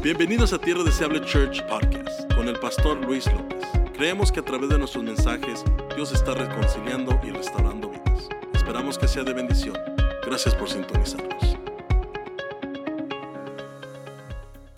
Bienvenidos 0.00 0.52
a 0.52 0.60
Tierra 0.60 0.84
Deseable 0.84 1.20
Church 1.22 1.60
Podcast 1.66 2.32
con 2.34 2.46
el 2.46 2.56
pastor 2.60 3.04
Luis 3.04 3.26
López. 3.32 3.64
Creemos 3.94 4.30
que 4.30 4.38
a 4.38 4.44
través 4.44 4.68
de 4.68 4.78
nuestros 4.78 5.02
mensajes 5.02 5.64
Dios 5.96 6.12
está 6.12 6.34
reconciliando 6.34 7.18
y 7.24 7.30
restaurando 7.30 7.90
vidas. 7.90 8.28
Esperamos 8.54 8.96
que 8.96 9.08
sea 9.08 9.24
de 9.24 9.32
bendición. 9.32 9.76
Gracias 10.24 10.54
por 10.54 10.70
sintonizarnos. 10.70 11.58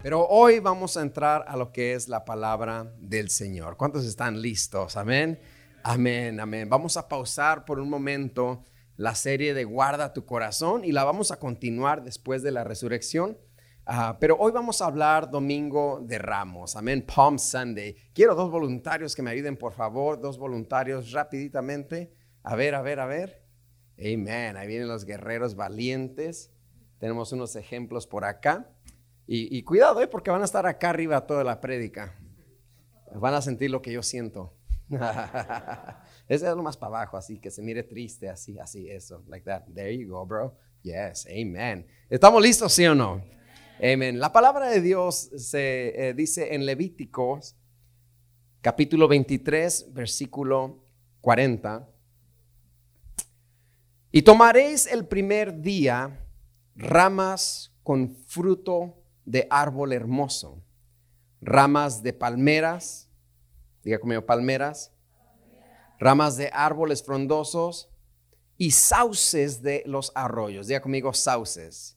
Pero 0.02 0.26
hoy 0.26 0.58
vamos 0.58 0.96
a 0.96 1.02
entrar 1.02 1.44
a 1.46 1.54
lo 1.54 1.70
que 1.70 1.92
es 1.92 2.08
la 2.08 2.24
palabra 2.24 2.90
del 2.98 3.28
Señor. 3.28 3.76
¿Cuántos 3.76 4.06
están 4.06 4.40
listos? 4.40 4.96
Amén. 4.96 5.38
Amén, 5.82 6.40
amén. 6.40 6.70
Vamos 6.70 6.96
a 6.96 7.08
pausar 7.08 7.66
por 7.66 7.78
un 7.78 7.90
momento 7.90 8.64
la 8.96 9.14
serie 9.14 9.52
de 9.52 9.64
Guarda 9.64 10.14
tu 10.14 10.24
corazón 10.24 10.82
y 10.82 10.92
la 10.92 11.04
vamos 11.04 11.30
a 11.30 11.38
continuar 11.38 12.04
después 12.04 12.42
de 12.42 12.52
la 12.52 12.64
resurrección. 12.64 13.36
Ah, 13.86 14.16
pero 14.20 14.36
hoy 14.38 14.52
vamos 14.52 14.82
a 14.82 14.86
hablar 14.86 15.30
domingo 15.30 16.00
de 16.02 16.18
Ramos, 16.18 16.76
amén, 16.76 17.04
Palm 17.04 17.38
Sunday. 17.38 17.96
Quiero 18.12 18.34
dos 18.34 18.50
voluntarios 18.50 19.16
que 19.16 19.22
me 19.22 19.30
ayuden, 19.30 19.56
por 19.56 19.72
favor, 19.72 20.20
dos 20.20 20.38
voluntarios 20.38 21.12
rapiditamente. 21.12 22.12
A 22.42 22.54
ver, 22.54 22.74
a 22.74 22.82
ver, 22.82 23.00
a 23.00 23.06
ver. 23.06 23.42
Amén, 23.98 24.56
ahí 24.56 24.68
vienen 24.68 24.88
los 24.88 25.04
guerreros 25.04 25.54
valientes. 25.54 26.52
Tenemos 26.98 27.32
unos 27.32 27.56
ejemplos 27.56 28.06
por 28.06 28.24
acá. 28.24 28.70
Y, 29.32 29.62
cuidado, 29.62 30.02
eh, 30.02 30.08
porque 30.08 30.30
van 30.32 30.42
a 30.42 30.44
estar 30.44 30.66
acá 30.66 30.90
arriba 30.90 31.24
toda 31.24 31.44
la 31.44 31.60
prédica. 31.60 32.18
Van 33.14 33.32
a 33.32 33.40
sentir 33.40 33.70
lo 33.70 33.80
que 33.80 33.92
yo 33.92 34.02
siento. 34.02 34.56
Ese 36.28 36.48
es 36.48 36.56
lo 36.56 36.64
más 36.64 36.76
para 36.76 36.98
abajo, 36.98 37.16
así 37.16 37.38
que 37.38 37.48
se 37.50 37.62
mire 37.62 37.84
triste, 37.84 38.28
así, 38.28 38.58
así, 38.58 38.90
eso, 38.90 39.22
like 39.28 39.44
that. 39.44 39.62
There 39.72 39.96
you 39.96 40.08
go, 40.08 40.26
bro. 40.26 40.56
Yes, 40.82 41.26
amen. 41.26 41.86
¿Estamos 42.08 42.42
listos, 42.42 42.72
sí 42.72 42.84
o 42.86 42.94
no? 42.94 43.22
Amén. 43.82 44.20
La 44.20 44.30
palabra 44.30 44.68
de 44.68 44.82
Dios 44.82 45.30
se 45.38 46.08
eh, 46.08 46.12
dice 46.12 46.54
en 46.54 46.66
Levíticos 46.66 47.56
capítulo 48.60 49.08
23, 49.08 49.94
versículo 49.94 50.84
40. 51.22 51.88
Y 54.12 54.20
tomaréis 54.20 54.86
el 54.86 55.06
primer 55.06 55.62
día 55.62 56.26
ramas 56.76 57.74
con 57.82 58.14
fruto 58.26 59.02
de 59.24 59.46
árbol 59.48 59.94
hermoso, 59.94 60.62
ramas 61.40 62.02
de 62.02 62.12
palmeras, 62.12 63.08
diga 63.82 63.98
conmigo 63.98 64.26
palmeras, 64.26 64.92
ramas 65.98 66.36
de 66.36 66.50
árboles 66.52 67.02
frondosos 67.02 67.90
y 68.58 68.72
sauces 68.72 69.62
de 69.62 69.82
los 69.86 70.12
arroyos, 70.14 70.66
diga 70.66 70.82
conmigo 70.82 71.14
sauces 71.14 71.96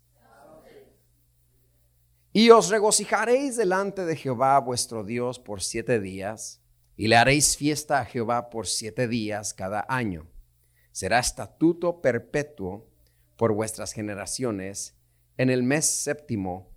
y 2.34 2.50
os 2.50 2.70
regocijaréis 2.70 3.56
delante 3.58 4.06
de 4.06 4.16
Jehová 4.16 4.60
vuestro 4.60 5.04
Dios 5.04 5.38
por 5.38 5.62
siete 5.62 6.00
días, 6.00 6.62
y 6.98 7.08
le 7.08 7.16
haréis 7.16 7.56
fiesta 7.56 8.00
a 8.00 8.06
Jehová 8.06 8.50
por 8.50 8.66
siete 8.66 9.08
días 9.08 9.54
cada 9.54 9.86
año. 9.88 10.28
Será 10.92 11.20
estatuto 11.20 12.02
perpetuo 12.02 12.90
por 13.38 13.54
vuestras 13.54 13.94
generaciones. 13.94 14.96
En 15.38 15.50
el 15.50 15.64
mes 15.64 15.86
séptimo 15.86 16.72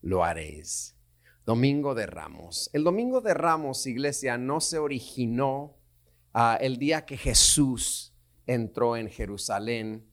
lo 0.00 0.24
haréis. 0.24 0.96
Domingo 1.44 1.94
de 1.94 2.06
Ramos. 2.06 2.70
El 2.72 2.84
Domingo 2.84 3.20
de 3.20 3.34
Ramos, 3.34 3.86
iglesia, 3.86 4.38
no 4.38 4.60
se 4.60 4.78
originó 4.78 5.76
ah, 6.32 6.56
el 6.60 6.78
día 6.78 7.04
que 7.04 7.16
Jesús 7.16 8.14
entró 8.46 8.96
en 8.96 9.08
Jerusalén. 9.08 10.06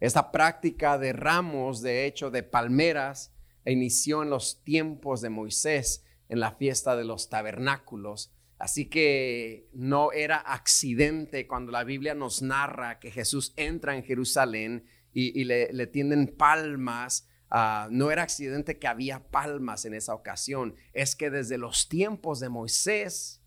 Esta 0.00 0.30
práctica 0.30 0.98
de 0.98 1.14
ramos, 1.14 1.80
de 1.80 2.04
hecho, 2.04 2.30
de 2.30 2.42
palmeras, 2.42 3.33
inició 3.72 4.22
en 4.22 4.30
los 4.30 4.62
tiempos 4.62 5.20
de 5.20 5.30
Moisés, 5.30 6.04
en 6.28 6.40
la 6.40 6.52
fiesta 6.52 6.96
de 6.96 7.04
los 7.04 7.28
tabernáculos. 7.28 8.32
Así 8.58 8.86
que 8.86 9.68
no 9.72 10.12
era 10.12 10.36
accidente 10.36 11.46
cuando 11.46 11.72
la 11.72 11.84
Biblia 11.84 12.14
nos 12.14 12.42
narra 12.42 12.98
que 12.98 13.10
Jesús 13.10 13.52
entra 13.56 13.96
en 13.96 14.04
Jerusalén 14.04 14.86
y, 15.12 15.44
le, 15.44 15.86
tienden 15.86 16.28
palmas. 16.36 17.28
Ah, 17.50 17.88
no 17.90 18.10
era 18.10 18.22
accidente 18.22 18.78
que 18.78 18.86
había 18.86 19.30
palmas 19.30 19.84
en 19.84 19.94
esa 19.94 20.14
ocasión. 20.14 20.74
Es 20.92 21.14
que 21.14 21.30
desde 21.30 21.58
los 21.58 21.88
tiempos 21.88 22.40
de 22.40 22.48
Moisés, 22.48 23.42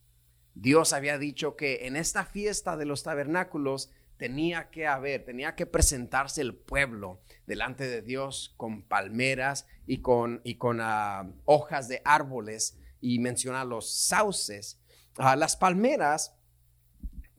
Dios 0.53 0.93
había 0.93 1.17
dicho 1.17 1.55
que 1.55 1.87
en 1.87 1.95
esta 1.95 2.25
fiesta 2.25 2.77
de 2.77 2.85
los 2.85 3.03
tabernáculos 3.03 3.91
tenía 4.17 4.69
que 4.69 4.87
haber, 4.87 5.23
tenía 5.23 5.55
que 5.55 5.65
presentarse 5.65 6.41
el 6.41 6.55
pueblo 6.55 7.21
delante 7.47 7.87
de 7.87 8.01
Dios 8.01 8.53
con 8.57 8.83
palmeras 8.83 9.65
y 9.87 10.01
con, 10.01 10.41
y 10.43 10.55
con 10.55 10.79
ah, 10.81 11.31
hojas 11.45 11.87
de 11.87 12.01
árboles 12.05 12.77
y 13.01 13.17
menciona 13.19 13.65
los 13.65 13.91
sauces. 13.91 14.79
Ah, 15.17 15.35
las 15.35 15.55
palmeras, 15.55 16.35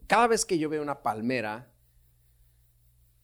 cada 0.09 0.27
vez 0.27 0.45
que 0.45 0.59
yo 0.59 0.69
veo 0.69 0.83
una 0.83 1.03
palmera, 1.03 1.71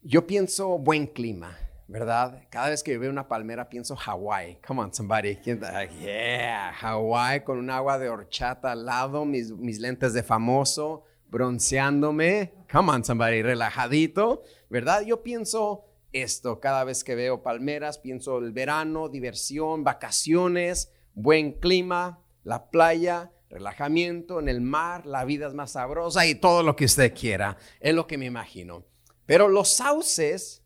yo 0.02 0.26
pienso 0.26 0.78
buen 0.78 1.06
clima, 1.06 1.58
¿verdad? 1.88 2.46
Cada 2.50 2.68
vez 2.68 2.82
que 2.82 2.92
yo 2.92 3.00
veo 3.00 3.10
una 3.10 3.26
palmera 3.26 3.68
pienso 3.68 3.96
Hawái. 3.96 4.60
Come 4.66 4.82
on, 4.82 4.92
somebody. 4.92 5.38
Yeah, 5.42 6.72
Hawái 6.74 7.42
con 7.42 7.58
un 7.58 7.70
agua 7.70 7.98
de 7.98 8.10
horchata 8.10 8.72
al 8.72 8.84
lado, 8.84 9.24
mis, 9.24 9.50
mis 9.52 9.80
lentes 9.80 10.12
de 10.12 10.22
famoso 10.22 11.04
bronceándome, 11.34 12.52
come 12.70 12.92
on 12.92 13.04
somebody, 13.04 13.42
relajadito, 13.42 14.42
¿verdad? 14.70 15.02
Yo 15.02 15.24
pienso 15.24 15.84
esto 16.14 16.60
cada 16.60 16.84
vez 16.84 17.04
que 17.04 17.14
veo 17.14 17.42
palmeras, 17.42 17.98
pienso 17.98 18.38
el 18.38 18.52
verano, 18.52 19.08
diversión, 19.08 19.84
vacaciones, 19.84 20.92
buen 21.12 21.52
clima, 21.52 22.22
la 22.44 22.70
playa, 22.70 23.32
relajamiento 23.50 24.38
en 24.40 24.48
el 24.48 24.60
mar, 24.60 25.06
la 25.06 25.24
vida 25.24 25.48
es 25.48 25.54
más 25.54 25.72
sabrosa 25.72 26.26
y 26.26 26.36
todo 26.36 26.62
lo 26.62 26.76
que 26.76 26.86
usted 26.86 27.12
quiera, 27.14 27.56
es 27.80 27.94
lo 27.94 28.06
que 28.06 28.16
me 28.16 28.26
imagino. 28.26 28.84
Pero 29.26 29.48
los 29.48 29.74
sauces, 29.74 30.62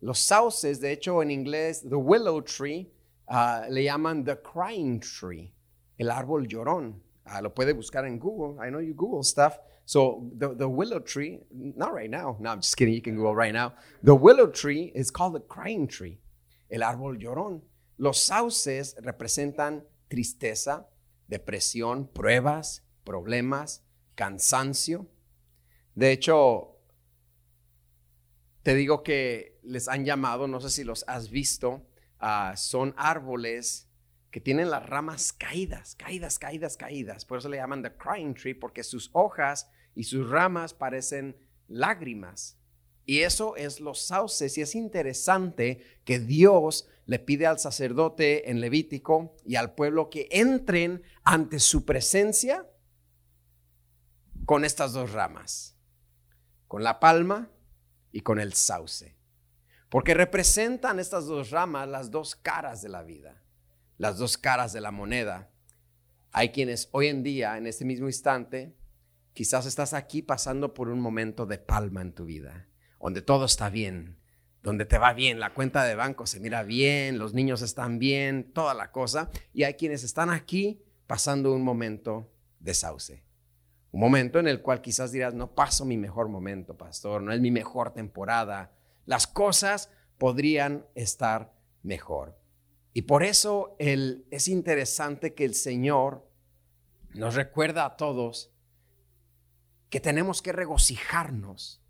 los 0.00 0.18
sauces, 0.18 0.80
de 0.80 0.92
hecho 0.92 1.22
en 1.22 1.30
inglés, 1.30 1.82
the 1.88 1.94
willow 1.94 2.42
tree, 2.42 2.92
ah, 3.26 3.66
le 3.68 3.84
llaman 3.84 4.24
the 4.24 4.38
crying 4.40 5.00
tree, 5.00 5.52
el 5.96 6.10
árbol 6.10 6.46
llorón. 6.46 7.02
Ah, 7.24 7.40
lo 7.40 7.54
puede 7.54 7.72
buscar 7.72 8.04
en 8.04 8.18
Google. 8.18 8.56
I 8.66 8.70
know 8.70 8.80
you 8.80 8.94
Google 8.94 9.24
stuff. 9.24 9.56
So 9.86 10.30
the, 10.36 10.68
willow 10.68 10.98
tree, 10.98 11.40
not 11.52 11.92
right 11.92 12.08
now. 12.08 12.36
No, 12.40 12.50
I'm 12.50 12.60
just 12.60 12.76
kidding. 12.76 12.94
You 12.94 13.02
can 13.02 13.16
go 13.16 13.32
right 13.32 13.52
now. 13.52 13.74
The 14.02 14.14
willow 14.14 14.46
tree 14.46 14.90
is 14.94 15.10
called 15.10 15.34
the 15.34 15.40
crying 15.40 15.86
tree, 15.86 16.20
el 16.70 16.80
árbol 16.80 17.20
llorón. 17.20 17.62
Los 17.98 18.22
sauces 18.22 18.96
representan 19.02 19.84
tristeza, 20.08 20.86
depresión, 21.28 22.08
pruebas, 22.12 22.80
problemas, 23.04 23.82
cansancio. 24.16 25.06
De 25.94 26.12
hecho, 26.12 26.78
te 28.62 28.74
digo 28.74 29.02
que 29.02 29.60
les 29.62 29.88
han 29.88 30.04
llamado, 30.04 30.48
no 30.48 30.60
sé 30.60 30.70
si 30.70 30.84
los 30.84 31.04
has 31.06 31.30
visto, 31.30 31.86
uh, 32.20 32.56
son 32.56 32.94
árboles 32.96 33.88
que 34.34 34.40
tienen 34.40 34.68
las 34.68 34.84
ramas 34.84 35.32
caídas, 35.32 35.94
caídas, 35.94 36.40
caídas, 36.40 36.76
caídas. 36.76 37.24
Por 37.24 37.38
eso 37.38 37.48
le 37.48 37.58
llaman 37.58 37.84
the 37.84 37.96
crying 37.96 38.34
tree, 38.34 38.52
porque 38.52 38.82
sus 38.82 39.08
hojas 39.12 39.70
y 39.94 40.02
sus 40.02 40.28
ramas 40.28 40.74
parecen 40.74 41.36
lágrimas. 41.68 42.58
Y 43.04 43.20
eso 43.20 43.54
es 43.54 43.78
los 43.78 44.04
sauces. 44.04 44.58
Y 44.58 44.62
es 44.62 44.74
interesante 44.74 46.00
que 46.04 46.18
Dios 46.18 46.88
le 47.06 47.20
pide 47.20 47.46
al 47.46 47.60
sacerdote 47.60 48.50
en 48.50 48.60
Levítico 48.60 49.36
y 49.46 49.54
al 49.54 49.76
pueblo 49.76 50.10
que 50.10 50.26
entren 50.32 51.04
ante 51.22 51.60
su 51.60 51.84
presencia 51.84 52.68
con 54.46 54.64
estas 54.64 54.94
dos 54.94 55.12
ramas, 55.12 55.76
con 56.66 56.82
la 56.82 56.98
palma 56.98 57.52
y 58.10 58.22
con 58.22 58.40
el 58.40 58.52
sauce. 58.54 59.16
Porque 59.90 60.12
representan 60.12 60.98
estas 60.98 61.26
dos 61.26 61.50
ramas 61.50 61.88
las 61.88 62.10
dos 62.10 62.34
caras 62.34 62.82
de 62.82 62.88
la 62.88 63.04
vida 63.04 63.43
las 63.98 64.18
dos 64.18 64.38
caras 64.38 64.72
de 64.72 64.80
la 64.80 64.90
moneda. 64.90 65.50
Hay 66.32 66.50
quienes 66.50 66.88
hoy 66.92 67.08
en 67.08 67.22
día, 67.22 67.56
en 67.56 67.66
este 67.66 67.84
mismo 67.84 68.06
instante, 68.06 68.74
quizás 69.32 69.66
estás 69.66 69.94
aquí 69.94 70.22
pasando 70.22 70.74
por 70.74 70.88
un 70.88 71.00
momento 71.00 71.46
de 71.46 71.58
palma 71.58 72.02
en 72.02 72.12
tu 72.12 72.24
vida, 72.24 72.68
donde 73.00 73.22
todo 73.22 73.44
está 73.44 73.68
bien, 73.68 74.18
donde 74.62 74.86
te 74.86 74.98
va 74.98 75.12
bien, 75.12 75.40
la 75.40 75.52
cuenta 75.52 75.84
de 75.84 75.94
banco 75.94 76.26
se 76.26 76.40
mira 76.40 76.62
bien, 76.62 77.18
los 77.18 77.34
niños 77.34 77.62
están 77.62 77.98
bien, 77.98 78.52
toda 78.52 78.74
la 78.74 78.90
cosa. 78.90 79.30
Y 79.52 79.64
hay 79.64 79.74
quienes 79.74 80.02
están 80.04 80.30
aquí 80.30 80.82
pasando 81.06 81.52
un 81.52 81.62
momento 81.62 82.32
de 82.60 82.74
sauce. 82.74 83.22
Un 83.90 84.00
momento 84.00 84.40
en 84.40 84.48
el 84.48 84.62
cual 84.62 84.80
quizás 84.80 85.12
dirás, 85.12 85.34
no 85.34 85.54
paso 85.54 85.84
mi 85.84 85.96
mejor 85.96 86.28
momento, 86.28 86.76
pastor, 86.76 87.22
no 87.22 87.32
es 87.32 87.40
mi 87.40 87.50
mejor 87.50 87.92
temporada. 87.92 88.72
Las 89.04 89.26
cosas 89.26 89.90
podrían 90.18 90.86
estar 90.94 91.52
mejor. 91.82 92.36
Y 92.94 93.02
por 93.02 93.24
eso 93.24 93.76
es 93.78 94.48
interesante 94.48 95.34
que 95.34 95.44
el 95.44 95.54
Señor 95.54 96.26
nos 97.12 97.34
recuerda 97.34 97.84
a 97.84 97.96
todos 97.96 98.54
que 99.90 100.00
tenemos 100.00 100.40
que 100.40 100.52
regocijarnos. 100.52 101.82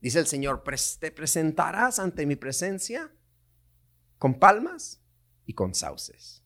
Dice 0.00 0.20
el 0.20 0.26
Señor, 0.26 0.62
te 1.00 1.10
presentarás 1.10 1.98
ante 1.98 2.26
mi 2.26 2.36
presencia 2.36 3.12
con 4.18 4.38
palmas 4.38 5.02
y 5.46 5.54
con 5.54 5.74
sauces. 5.74 6.44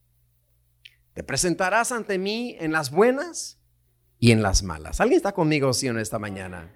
Te 1.12 1.22
presentarás 1.22 1.92
ante 1.92 2.18
mí 2.18 2.56
en 2.58 2.72
las 2.72 2.90
buenas 2.90 3.60
y 4.18 4.32
en 4.32 4.42
las 4.42 4.62
malas. 4.62 5.00
¿Alguien 5.00 5.18
está 5.18 5.32
conmigo, 5.32 5.74
sí, 5.74 5.88
en 5.88 5.98
esta 5.98 6.18
mañana? 6.18 6.74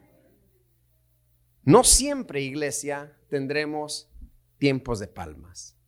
No 1.64 1.84
siempre, 1.84 2.42
iglesia, 2.42 3.16
tendremos 3.30 4.10
tiempos 4.58 4.98
de 4.98 5.08
palmas, 5.08 5.78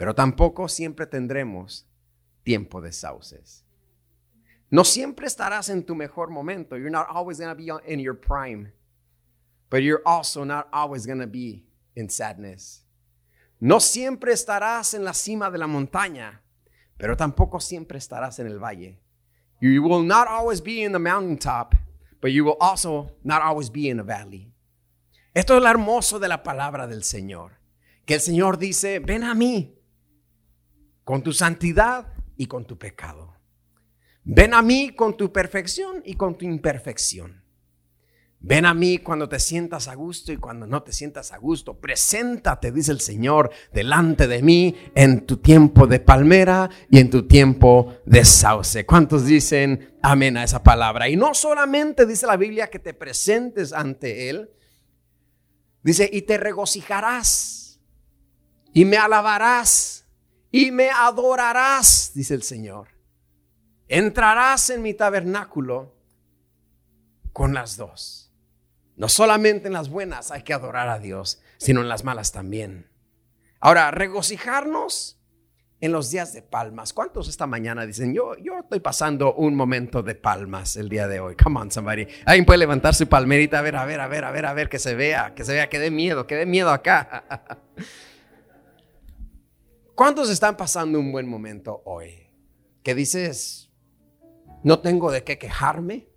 pero 0.00 0.14
tampoco 0.14 0.66
siempre 0.66 1.06
tendremos 1.06 1.86
tiempo 2.42 2.80
de 2.80 2.90
sauces. 2.90 3.66
No 4.70 4.82
siempre 4.82 5.26
estarás 5.26 5.68
en 5.68 5.84
tu 5.84 5.94
mejor 5.94 6.30
momento. 6.30 6.78
You're 6.78 6.90
not 6.90 7.08
always 7.10 7.38
going 7.38 7.50
to 7.50 7.54
be 7.54 7.70
in 7.86 8.00
your 8.00 8.18
prime, 8.18 8.72
but 9.68 9.82
you're 9.82 10.00
also 10.06 10.42
not 10.42 10.68
always 10.72 11.06
going 11.06 11.20
to 11.20 11.26
be 11.26 11.66
in 11.94 12.08
sadness. 12.08 12.82
No 13.60 13.78
siempre 13.78 14.32
estarás 14.32 14.94
en 14.94 15.04
la 15.04 15.12
cima 15.12 15.50
de 15.50 15.58
la 15.58 15.66
montaña, 15.66 16.40
pero 16.96 17.14
tampoco 17.14 17.60
siempre 17.60 17.98
estarás 17.98 18.38
en 18.38 18.46
el 18.46 18.58
valle. 18.58 19.02
You 19.60 19.82
will 19.82 20.02
not 20.02 20.28
always 20.28 20.62
be 20.62 20.82
in 20.82 20.92
the 20.92 20.98
mountaintop, 20.98 21.74
but 22.22 22.30
you 22.32 22.46
will 22.46 22.56
also 22.58 23.10
not 23.22 23.42
always 23.42 23.68
be 23.68 23.90
in 23.90 23.98
the 23.98 24.02
valley. 24.02 24.50
Esto 25.34 25.58
es 25.58 25.62
lo 25.62 25.68
hermoso 25.68 26.18
de 26.18 26.28
la 26.28 26.42
palabra 26.42 26.86
del 26.86 27.02
Señor. 27.02 27.58
Que 28.06 28.14
el 28.14 28.20
Señor 28.22 28.56
dice, 28.56 28.98
ven 28.98 29.24
a 29.24 29.34
mí 29.34 29.76
con 31.04 31.22
tu 31.22 31.32
santidad 31.32 32.12
y 32.36 32.46
con 32.46 32.64
tu 32.64 32.78
pecado. 32.78 33.34
Ven 34.24 34.54
a 34.54 34.62
mí 34.62 34.90
con 34.90 35.16
tu 35.16 35.32
perfección 35.32 36.02
y 36.04 36.14
con 36.14 36.36
tu 36.36 36.44
imperfección. 36.44 37.42
Ven 38.42 38.64
a 38.64 38.72
mí 38.72 38.98
cuando 38.98 39.28
te 39.28 39.38
sientas 39.38 39.86
a 39.88 39.94
gusto 39.94 40.32
y 40.32 40.38
cuando 40.38 40.66
no 40.66 40.82
te 40.82 40.92
sientas 40.92 41.32
a 41.32 41.36
gusto. 41.36 41.78
Preséntate, 41.78 42.72
dice 42.72 42.92
el 42.92 43.00
Señor, 43.00 43.50
delante 43.72 44.26
de 44.26 44.42
mí 44.42 44.74
en 44.94 45.26
tu 45.26 45.36
tiempo 45.36 45.86
de 45.86 46.00
palmera 46.00 46.70
y 46.90 46.98
en 47.00 47.10
tu 47.10 47.26
tiempo 47.26 47.96
de 48.06 48.24
sauce. 48.24 48.86
¿Cuántos 48.86 49.26
dicen 49.26 49.98
amén 50.02 50.38
a 50.38 50.44
esa 50.44 50.62
palabra? 50.62 51.08
Y 51.08 51.16
no 51.16 51.34
solamente 51.34 52.06
dice 52.06 52.26
la 52.26 52.38
Biblia 52.38 52.70
que 52.70 52.78
te 52.78 52.94
presentes 52.94 53.74
ante 53.74 54.30
Él, 54.30 54.50
Dice, 55.82 56.10
y 56.12 56.22
te 56.22 56.36
regocijarás 56.36 57.80
y 58.72 58.84
me 58.84 58.98
alabarás 58.98 59.89
y 60.50 60.70
me 60.70 60.90
adorarás, 60.90 62.12
dice 62.14 62.34
el 62.34 62.42
Señor. 62.42 62.88
Entrarás 63.88 64.70
en 64.70 64.82
mi 64.82 64.94
tabernáculo 64.94 65.94
con 67.32 67.54
las 67.54 67.76
dos. 67.76 68.32
No 68.96 69.08
solamente 69.08 69.68
en 69.68 69.72
las 69.72 69.88
buenas 69.88 70.30
hay 70.30 70.42
que 70.42 70.52
adorar 70.52 70.88
a 70.88 70.98
Dios, 70.98 71.40
sino 71.58 71.80
en 71.80 71.88
las 71.88 72.04
malas 72.04 72.32
también. 72.32 72.90
Ahora, 73.60 73.90
regocijarnos 73.90 75.20
en 75.80 75.92
los 75.92 76.10
días 76.10 76.32
de 76.32 76.42
palmas. 76.42 76.92
¿Cuántos 76.92 77.28
esta 77.28 77.46
mañana 77.46 77.86
dicen, 77.86 78.12
yo, 78.12 78.36
yo 78.36 78.58
estoy 78.58 78.80
pasando 78.80 79.34
un 79.34 79.54
momento 79.54 80.02
de 80.02 80.14
palmas 80.14 80.76
el 80.76 80.88
día 80.88 81.08
de 81.08 81.20
hoy? 81.20 81.36
Come 81.36 81.60
on, 81.60 81.70
somebody. 81.70 82.06
Alguien 82.26 82.44
puede 82.44 82.58
levantar 82.58 82.94
su 82.94 83.06
palmerita, 83.06 83.58
a 83.58 83.62
ver, 83.62 83.76
a 83.76 83.84
ver, 83.84 84.00
a 84.00 84.08
ver, 84.08 84.24
a 84.24 84.30
ver, 84.30 84.46
a 84.46 84.52
ver, 84.52 84.68
que 84.68 84.78
se 84.78 84.94
vea, 84.94 85.34
que 85.34 85.44
se 85.44 85.52
vea, 85.52 85.68
que 85.68 85.78
dé 85.78 85.90
miedo, 85.90 86.26
que 86.26 86.36
dé 86.36 86.46
miedo 86.46 86.70
acá. 86.70 87.24
¿Cuántos 90.00 90.30
están 90.30 90.56
pasando 90.56 90.98
un 90.98 91.12
buen 91.12 91.28
momento 91.28 91.82
hoy? 91.84 92.26
Que 92.82 92.94
dices, 92.94 93.70
no 94.64 94.80
tengo 94.80 95.10
de 95.12 95.24
qué 95.24 95.36
quejarme. 95.36 96.08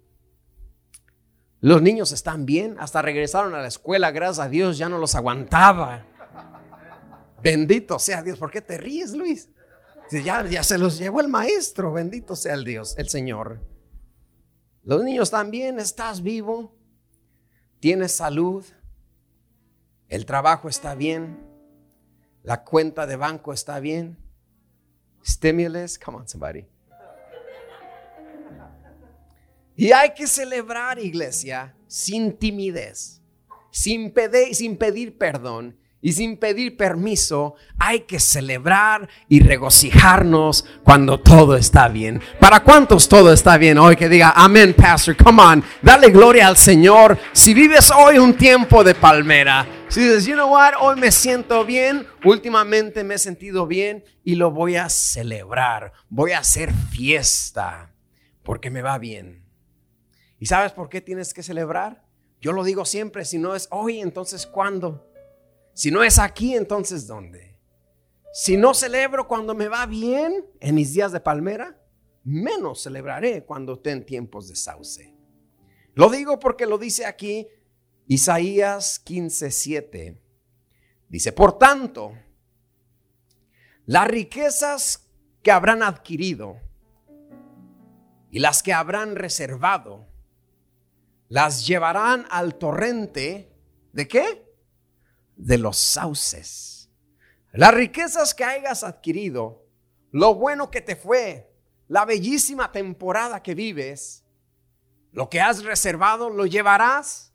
Los 1.60 1.82
niños 1.82 2.14
están 2.14 2.46
bien, 2.46 2.78
hasta 2.80 3.02
regresaron 3.02 3.54
a 3.56 3.62
la 3.62 3.68
escuela, 3.68 4.12
gracias 4.12 4.40
a 4.40 4.48
Dios, 4.48 4.78
ya 4.78 4.88
no 4.88 5.00
los 5.00 5.16
aguantaba. 5.16 6.06
Bendito 7.42 8.00
sea 8.00 8.24
Dios. 8.24 8.40
¿Por 8.40 8.52
qué 8.52 8.62
te 8.62 8.78
ríes, 8.78 9.12
Luis? 9.12 9.50
Ya, 10.10 10.46
ya 10.46 10.64
se 10.64 10.78
los 10.78 10.98
llevó 10.98 11.20
el 11.20 11.28
maestro. 11.28 11.92
Bendito 11.92 12.38
sea 12.38 12.54
el 12.54 12.64
Dios, 12.64 12.96
el 12.98 13.10
Señor. 13.10 13.68
Los 14.84 15.04
niños 15.04 15.30
también, 15.30 15.78
estás 15.78 16.24
vivo, 16.24 16.74
tienes 17.82 18.14
salud, 18.14 18.64
el 20.08 20.26
trabajo 20.26 20.70
está 20.70 20.96
bien, 20.96 21.53
la 22.44 22.64
cuenta 22.64 23.08
de 23.08 23.16
banco 23.16 23.54
está 23.54 23.80
bien. 23.80 24.18
Stimulus, 25.26 25.98
come 25.98 26.18
on, 26.18 26.28
somebody. 26.28 26.66
Y 29.76 29.92
hay 29.92 30.14
que 30.14 30.28
celebrar, 30.28 31.00
iglesia, 31.00 31.74
sin 31.88 32.38
timidez, 32.38 33.22
sin 33.72 34.12
pedir, 34.12 34.54
sin 34.54 34.78
pedir 34.78 35.18
perdón 35.18 35.78
y 36.00 36.12
sin 36.12 36.38
pedir 36.38 36.76
permiso, 36.76 37.56
hay 37.80 38.02
que 38.02 38.20
celebrar 38.20 39.08
y 39.30 39.40
regocijarnos 39.40 40.66
cuando 40.84 41.22
todo 41.22 41.56
está 41.56 41.88
bien. 41.88 42.22
¿Para 42.42 42.60
cuántos 42.60 43.08
todo 43.08 43.32
está 43.32 43.58
bien 43.58 43.78
hoy? 43.78 43.96
Que 43.96 44.10
diga, 44.10 44.34
amén, 44.36 44.74
pastor, 44.74 45.16
come 45.16 45.42
on, 45.42 45.64
dale 45.82 46.10
gloria 46.12 46.48
al 46.50 46.58
Señor. 46.58 47.18
Si 47.32 47.54
vives 47.54 47.90
hoy 47.90 48.18
un 48.18 48.36
tiempo 48.36 48.84
de 48.84 48.94
palmera, 48.94 49.66
si 49.94 50.00
dices, 50.00 50.26
you 50.26 50.34
know 50.34 50.52
what, 50.52 50.74
hoy 50.82 51.00
me 51.00 51.12
siento 51.12 51.64
bien, 51.64 52.08
últimamente 52.26 53.04
me 53.04 53.14
he 53.14 53.20
sentido 53.20 53.68
bien 53.68 54.04
y 54.24 54.34
lo 54.34 54.50
voy 54.50 54.76
a 54.76 54.90
celebrar, 54.90 55.94
voy 56.10 56.32
a 56.32 56.40
hacer 56.40 56.74
fiesta, 56.74 57.94
porque 58.42 58.72
me 58.72 58.82
va 58.82 58.98
bien. 58.98 59.46
¿Y 60.40 60.48
sabes 60.48 60.72
por 60.72 60.90
qué 60.90 61.00
tienes 61.00 61.32
que 61.32 61.44
celebrar? 61.44 62.08
Yo 62.42 62.54
lo 62.54 62.64
digo 62.64 62.86
siempre, 62.86 63.24
si 63.24 63.38
no 63.38 63.54
es 63.54 63.68
hoy, 63.70 64.00
entonces 64.00 64.48
¿cuándo? 64.48 65.12
Si 65.76 65.92
no 65.92 66.04
es 66.04 66.18
aquí, 66.18 66.56
entonces 66.56 67.06
¿dónde? 67.06 67.60
Si 68.34 68.58
no 68.58 68.74
celebro 68.74 69.28
cuando 69.28 69.54
me 69.54 69.68
va 69.68 69.86
bien 69.86 70.44
en 70.60 70.74
mis 70.74 70.92
días 70.96 71.12
de 71.12 71.20
palmera, 71.20 71.80
menos 72.24 72.82
celebraré 72.82 73.46
cuando 73.46 73.74
esté 73.74 73.92
en 73.92 74.08
tiempos 74.08 74.48
de 74.48 74.56
sauce. 74.56 75.16
Lo 75.94 76.10
digo 76.10 76.40
porque 76.40 76.66
lo 76.66 76.80
dice 76.80 77.06
aquí 77.06 77.48
Isaías 78.08 79.02
15:7. 79.06 80.22
Dice, 81.10 81.32
por 81.32 81.58
tanto, 81.58 82.14
las 83.86 84.08
riquezas 84.08 85.08
que 85.42 85.52
habrán 85.52 85.84
adquirido 85.84 86.60
y 88.32 88.40
las 88.40 88.64
que 88.64 88.74
habrán 88.74 89.16
reservado, 89.16 90.08
las 91.30 91.68
llevarán 91.68 92.26
al 92.30 92.56
torrente 92.56 93.52
de 93.92 94.08
qué? 94.08 94.44
de 95.36 95.58
los 95.58 95.78
sauces. 95.78 96.90
Las 97.52 97.74
riquezas 97.74 98.34
que 98.34 98.44
hayas 98.44 98.84
adquirido, 98.84 99.66
lo 100.12 100.36
bueno 100.36 100.72
que 100.72 100.82
te 100.82 100.96
fue, 100.96 101.52
la 101.88 102.06
bellísima 102.06 102.72
temporada 102.72 103.44
que 103.44 103.54
vives, 103.54 104.24
lo 105.12 105.30
que 105.30 105.42
has 105.42 105.64
reservado, 105.64 106.30
lo 106.30 106.46
llevarás 106.46 107.33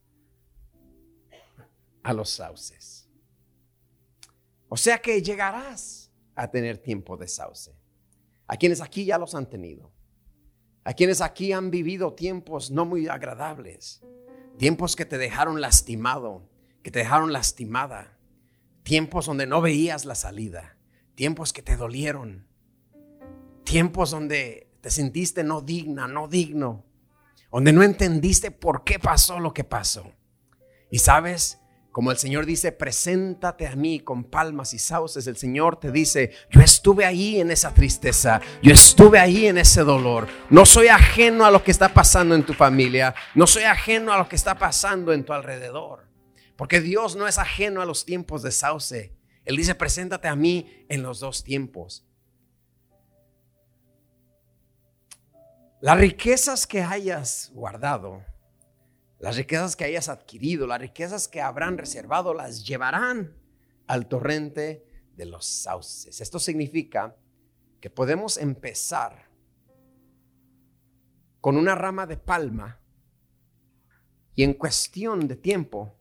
a 2.02 2.12
los 2.12 2.30
sauces. 2.30 3.08
O 4.68 4.76
sea 4.76 4.98
que 4.98 5.22
llegarás 5.22 6.10
a 6.34 6.50
tener 6.50 6.78
tiempo 6.78 7.16
de 7.16 7.28
sauce. 7.28 7.72
A 8.46 8.56
quienes 8.56 8.80
aquí 8.80 9.04
ya 9.04 9.18
los 9.18 9.34
han 9.34 9.48
tenido. 9.48 9.92
A 10.84 10.94
quienes 10.94 11.20
aquí 11.20 11.52
han 11.52 11.70
vivido 11.70 12.14
tiempos 12.14 12.70
no 12.70 12.84
muy 12.84 13.08
agradables. 13.08 14.02
Tiempos 14.56 14.96
que 14.96 15.04
te 15.04 15.18
dejaron 15.18 15.60
lastimado 15.60 16.48
que 16.82 16.90
te 16.90 17.00
dejaron 17.00 17.32
lastimada, 17.32 18.16
tiempos 18.82 19.26
donde 19.26 19.46
no 19.46 19.60
veías 19.60 20.04
la 20.04 20.14
salida, 20.14 20.76
tiempos 21.14 21.52
que 21.52 21.62
te 21.62 21.76
dolieron, 21.76 22.46
tiempos 23.64 24.10
donde 24.10 24.70
te 24.80 24.90
sentiste 24.90 25.44
no 25.44 25.60
digna, 25.60 26.08
no 26.08 26.28
digno, 26.28 26.86
donde 27.50 27.72
no 27.72 27.82
entendiste 27.82 28.50
por 28.50 28.84
qué 28.84 28.98
pasó 28.98 29.40
lo 29.40 29.52
que 29.52 29.64
pasó. 29.64 30.12
Y 30.90 31.00
sabes, 31.00 31.58
como 31.98 32.12
el 32.12 32.16
Señor 32.16 32.46
dice, 32.46 32.70
preséntate 32.70 33.66
a 33.66 33.74
mí 33.74 33.98
con 33.98 34.22
palmas 34.22 34.72
y 34.72 34.78
sauces. 34.78 35.26
El 35.26 35.36
Señor 35.36 35.80
te 35.80 35.90
dice, 35.90 36.30
yo 36.48 36.60
estuve 36.60 37.04
ahí 37.04 37.40
en 37.40 37.50
esa 37.50 37.74
tristeza, 37.74 38.40
yo 38.62 38.72
estuve 38.72 39.18
ahí 39.18 39.48
en 39.48 39.58
ese 39.58 39.82
dolor. 39.82 40.28
No 40.48 40.64
soy 40.64 40.86
ajeno 40.86 41.44
a 41.44 41.50
lo 41.50 41.64
que 41.64 41.72
está 41.72 41.92
pasando 41.92 42.36
en 42.36 42.46
tu 42.46 42.54
familia, 42.54 43.16
no 43.34 43.48
soy 43.48 43.64
ajeno 43.64 44.12
a 44.12 44.18
lo 44.18 44.28
que 44.28 44.36
está 44.36 44.56
pasando 44.56 45.12
en 45.12 45.24
tu 45.24 45.32
alrededor. 45.32 46.06
Porque 46.54 46.80
Dios 46.80 47.16
no 47.16 47.26
es 47.26 47.36
ajeno 47.36 47.82
a 47.82 47.84
los 47.84 48.04
tiempos 48.04 48.44
de 48.44 48.52
sauce. 48.52 49.12
Él 49.44 49.56
dice, 49.56 49.74
preséntate 49.74 50.28
a 50.28 50.36
mí 50.36 50.86
en 50.88 51.02
los 51.02 51.18
dos 51.18 51.42
tiempos. 51.42 52.06
Las 55.80 55.98
riquezas 55.98 56.64
que 56.64 56.80
hayas 56.80 57.50
guardado, 57.52 58.22
las 59.18 59.36
riquezas 59.36 59.74
que 59.74 59.84
hayas 59.84 60.08
adquirido, 60.08 60.66
las 60.66 60.80
riquezas 60.80 61.26
que 61.28 61.40
habrán 61.40 61.76
reservado, 61.76 62.34
las 62.34 62.64
llevarán 62.64 63.36
al 63.86 64.06
torrente 64.06 64.86
de 65.16 65.26
los 65.26 65.44
sauces. 65.46 66.20
Esto 66.20 66.38
significa 66.38 67.16
que 67.80 67.90
podemos 67.90 68.36
empezar 68.36 69.28
con 71.40 71.56
una 71.56 71.74
rama 71.74 72.06
de 72.06 72.16
palma 72.16 72.80
y 74.34 74.44
en 74.44 74.54
cuestión 74.54 75.26
de 75.26 75.36
tiempo 75.36 75.96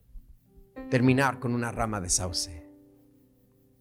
terminar 0.92 1.40
con 1.40 1.56
una 1.56 1.72
rama 1.72 2.00
de 2.00 2.10
sauce. 2.10 2.68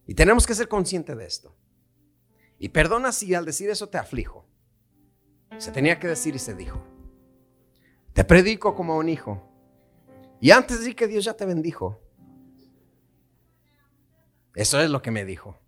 Y 0.06 0.14
tenemos 0.14 0.46
que 0.46 0.54
ser 0.54 0.68
conscientes 0.68 1.16
de 1.16 1.26
esto. 1.26 1.54
Y 2.58 2.70
perdona 2.70 3.12
si 3.12 3.34
al 3.34 3.44
decir 3.44 3.68
eso 3.68 3.88
te 3.88 3.98
aflijo. 3.98 4.48
Se 5.58 5.72
tenía 5.72 5.98
que 5.98 6.08
decir 6.08 6.34
y 6.34 6.38
se 6.38 6.54
dijo. 6.54 6.95
Te 8.16 8.24
predico 8.24 8.74
como 8.74 8.96
un 8.96 9.08
hijo. 9.10 9.46
Y 10.40 10.50
antes 10.50 10.82
di 10.82 10.94
que 10.94 11.06
Dios 11.06 11.26
ya 11.26 11.34
te 11.34 11.44
bendijo. 11.44 12.00
Eso 14.54 14.80
es 14.80 14.88
lo 14.88 15.02
que 15.02 15.10
me 15.10 15.26
dijo. 15.26 15.58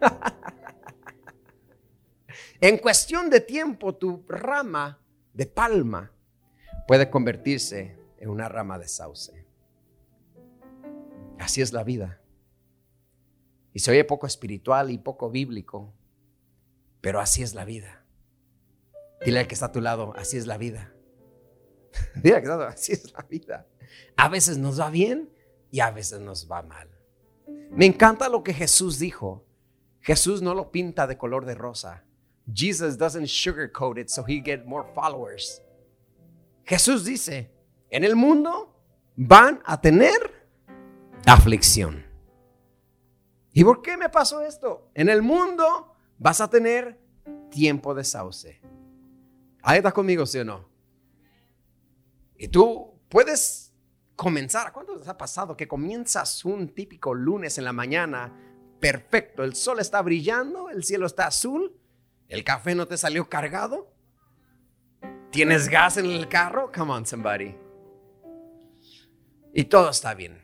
en 2.60 2.78
cuestión 2.78 3.30
de 3.30 3.38
tiempo, 3.38 3.94
tu 3.94 4.24
rama 4.26 4.98
de 5.32 5.46
palma 5.46 6.10
puede 6.88 7.08
convertirse 7.08 7.96
en 8.18 8.28
una 8.28 8.48
rama 8.48 8.76
de 8.76 8.88
sauce. 8.88 9.46
Así 11.38 11.62
es 11.62 11.72
la 11.72 11.84
vida. 11.84 12.20
Y 13.72 13.78
se 13.78 13.92
oye 13.92 14.02
poco 14.02 14.26
espiritual 14.26 14.90
y 14.90 14.98
poco 14.98 15.30
bíblico, 15.30 15.94
pero 17.00 17.20
así 17.20 17.44
es 17.44 17.54
la 17.54 17.64
vida. 17.64 18.01
Dile 19.24 19.40
al 19.40 19.46
que 19.46 19.54
está 19.54 19.66
a 19.66 19.72
tu 19.72 19.80
lado, 19.80 20.12
así 20.16 20.36
es 20.36 20.46
la 20.46 20.58
vida. 20.58 20.92
Dile 22.22 22.36
al 22.36 22.42
que 22.42 22.48
está 22.48 22.54
a 22.54 22.58
tu 22.58 22.62
lado, 22.62 22.74
así 22.74 22.92
es 22.92 23.12
la 23.12 23.22
vida. 23.22 23.66
A 24.16 24.28
veces 24.28 24.58
nos 24.58 24.80
va 24.80 24.90
bien 24.90 25.30
y 25.70 25.80
a 25.80 25.90
veces 25.90 26.20
nos 26.20 26.50
va 26.50 26.62
mal. 26.62 26.88
Me 27.70 27.86
encanta 27.86 28.28
lo 28.28 28.42
que 28.42 28.52
Jesús 28.52 28.98
dijo. 28.98 29.46
Jesús 30.00 30.42
no 30.42 30.54
lo 30.54 30.70
pinta 30.70 31.06
de 31.06 31.16
color 31.16 31.44
de 31.44 31.54
rosa. 31.54 32.04
Jesus 32.52 32.98
doesn't 32.98 33.28
sugarcoat 33.28 33.98
it 33.98 34.08
so 34.08 34.24
he 34.26 34.40
get 34.40 34.64
more 34.66 34.86
followers. 34.94 35.62
Jesús 36.64 37.04
dice, 37.04 37.50
en 37.90 38.04
el 38.04 38.16
mundo 38.16 38.74
van 39.16 39.60
a 39.64 39.80
tener 39.80 40.46
aflicción. 41.26 42.04
¿Y 43.52 43.64
por 43.64 43.82
qué 43.82 43.96
me 43.96 44.08
pasó 44.08 44.40
esto? 44.40 44.90
En 44.94 45.08
el 45.08 45.22
mundo 45.22 45.94
vas 46.18 46.40
a 46.40 46.48
tener 46.48 46.98
tiempo 47.50 47.94
de 47.94 48.04
sauce. 48.04 48.60
Ahí 49.62 49.78
estás 49.78 49.92
conmigo, 49.92 50.26
sí 50.26 50.38
o 50.38 50.44
no. 50.44 50.68
Y 52.36 52.48
tú 52.48 53.00
puedes 53.08 53.72
comenzar. 54.16 54.72
¿Cuánto 54.72 54.96
les 54.96 55.08
ha 55.08 55.16
pasado 55.16 55.56
que 55.56 55.68
comienzas 55.68 56.44
un 56.44 56.68
típico 56.68 57.14
lunes 57.14 57.58
en 57.58 57.64
la 57.64 57.72
mañana? 57.72 58.32
Perfecto, 58.80 59.44
el 59.44 59.54
sol 59.54 59.78
está 59.78 60.02
brillando, 60.02 60.68
el 60.68 60.82
cielo 60.82 61.06
está 61.06 61.28
azul, 61.28 61.78
el 62.28 62.42
café 62.42 62.74
no 62.74 62.88
te 62.88 62.96
salió 62.96 63.28
cargado, 63.28 63.94
tienes 65.30 65.68
gas 65.68 65.98
en 65.98 66.06
el 66.06 66.28
carro. 66.28 66.72
Come 66.72 66.92
on, 66.92 67.06
somebody. 67.06 67.54
Y 69.54 69.64
todo 69.64 69.90
está 69.90 70.14
bien. 70.14 70.40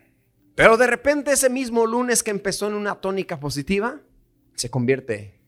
Pero 0.54 0.76
de 0.76 0.87
repente 0.87 1.32
ese 1.32 1.50
mismo 1.50 1.87
lunes 1.87 2.22
que 2.22 2.30
empezó 2.30 2.68
en 2.68 2.75
una 2.75 3.00
tónica 3.00 3.40
positiva, 3.40 4.00
se 4.54 4.70
convierte 4.70 5.40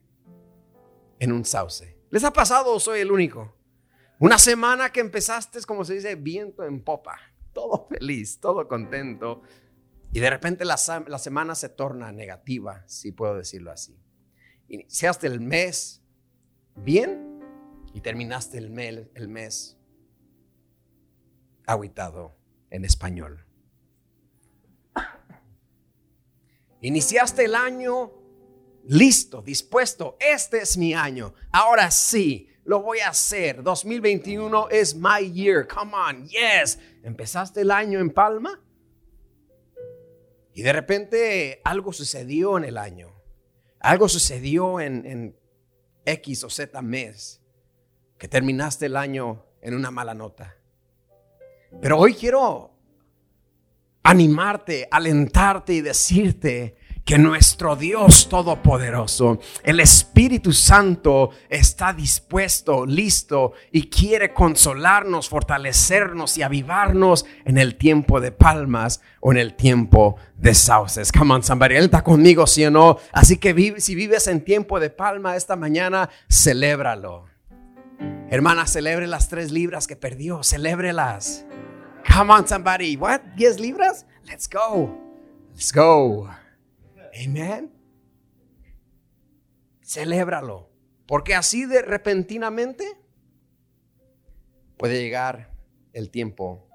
en 1.19 1.33
un 1.33 1.45
sauce. 1.45 1.97
¿Les 2.11 2.25
ha 2.25 2.33
pasado 2.33 2.75
o 2.75 2.81
soy 2.81 3.01
el 3.01 3.13
único? 3.13 3.60
Una 4.21 4.39
semana 4.39 4.93
que 4.93 5.01
empezaste, 5.01 5.63
como 5.63 5.83
se 5.83 5.95
dice, 5.95 6.15
viento 6.15 6.63
en 6.63 6.85
popa, 6.85 7.19
todo 7.55 7.89
feliz, 7.91 8.39
todo 8.39 8.69
contento, 8.69 9.41
y 10.13 10.21
de 10.21 10.29
repente 10.29 10.67
la, 10.67 10.77
la 11.07 11.19
semana 11.19 11.55
se 11.55 11.71
torna 11.71 12.13
negativa, 12.13 12.85
si 12.87 13.13
puedo 13.13 13.35
decirlo 13.35 13.73
así. 13.73 13.99
Iniciaste 14.69 15.27
el 15.27 15.41
mes 15.41 16.03
bien 16.77 17.41
y 17.95 18.03
terminaste 18.03 18.59
el 18.59 18.69
mes, 18.69 19.07
el 19.15 19.29
mes 19.29 19.79
aguitado 21.65 22.37
en 22.69 22.85
español. 22.85 23.47
Iniciaste 26.83 27.47
el 27.47 27.55
año 27.55 28.13
listo, 28.85 29.41
dispuesto. 29.41 30.19
Este 30.21 30.59
es 30.59 30.77
mi 30.77 30.93
año. 30.93 31.33
Ahora 31.53 31.91
sí, 31.91 32.50
lo 32.71 32.81
voy 32.83 33.01
a 33.01 33.09
hacer. 33.09 33.65
2021 33.65 34.69
es 34.71 34.95
my 34.95 35.29
year. 35.33 35.67
Come 35.67 35.93
on, 35.93 36.29
yes. 36.29 36.79
Empezaste 37.03 37.63
el 37.63 37.73
año 37.73 37.99
en 37.99 38.11
Palma 38.11 38.63
y 40.55 40.63
de 40.63 40.73
repente 40.73 41.61
algo 41.65 41.93
sucedió 41.93 42.57
en 42.57 42.65
el 42.65 42.79
año. 42.79 43.13
Algo 43.81 44.09
sucedió 44.09 44.79
en, 44.79 45.05
en 45.05 45.37
X 46.05 46.45
o 46.45 46.51
Z 46.51 46.81
mes 46.81 47.43
que 48.17 48.29
terminaste 48.29 48.87
el 48.87 48.97
año 48.97 49.45
en 49.63 49.75
una 49.75 49.91
mala 49.91 50.15
nota. 50.15 50.57
Pero 51.83 51.99
hoy 51.99 52.15
quiero 52.15 52.79
animarte, 54.05 54.87
alentarte 54.93 55.73
y 55.73 55.81
decirte 55.81 56.77
que 57.05 57.19
nuestro 57.19 57.77
Dios 57.77 58.29
Todopoderoso, 58.29 59.39
el 59.63 59.81
Espíritu 59.81 60.53
Santo, 60.53 61.31
está 61.49 61.93
dispuesto, 61.93 62.87
listo 62.87 63.53
y 63.73 63.89
quiere 63.89 64.33
consolarnos, 64.33 65.29
fortalecernos 65.29 66.37
y 66.39 66.43
avivarnos 66.43 67.25
en 67.45 67.59
el 67.59 67.77
tiempo 67.77 68.21
de 68.21 68.33
palmas 68.33 69.01
o 69.21 69.33
en 69.33 69.39
el 69.39 69.55
tiempo 69.55 70.17
de 70.37 70.55
sauces. 70.55 71.13
Come 71.13 71.35
on, 71.35 71.43
somebody. 71.43 71.77
Él 71.77 71.85
está 71.85 72.03
conmigo, 72.03 72.47
sí 72.47 72.65
o 72.65 72.71
no. 72.71 72.99
Así 73.13 73.39
que 73.39 73.81
si 73.81 73.95
vives 73.95 74.27
en 74.27 74.45
tiempo 74.45 74.81
de 74.81 74.91
palma 74.91 75.37
esta 75.37 75.57
mañana, 75.57 76.09
celébralo. 76.29 77.27
Hermana, 78.31 78.67
celebre 78.67 79.07
las 79.07 79.29
tres 79.29 79.51
libras 79.51 79.87
que 79.87 79.97
perdió. 79.97 80.43
Celébrelas. 80.43 81.45
Come 82.17 82.33
on, 82.33 82.47
somebody. 82.47 82.97
What? 82.97 83.21
¿10 83.37 83.59
libras? 83.59 84.07
Let's 84.25 84.49
go. 84.49 84.97
Let's 85.55 85.73
go. 85.73 86.31
Amen. 87.15 87.73
Celébralo. 89.83 90.71
Porque 91.07 91.35
así 91.35 91.67
de 91.67 91.83
repentinamente 91.83 92.85
puede 94.77 95.03
llegar 95.03 95.53
el 95.93 96.11
tiempo 96.11 96.69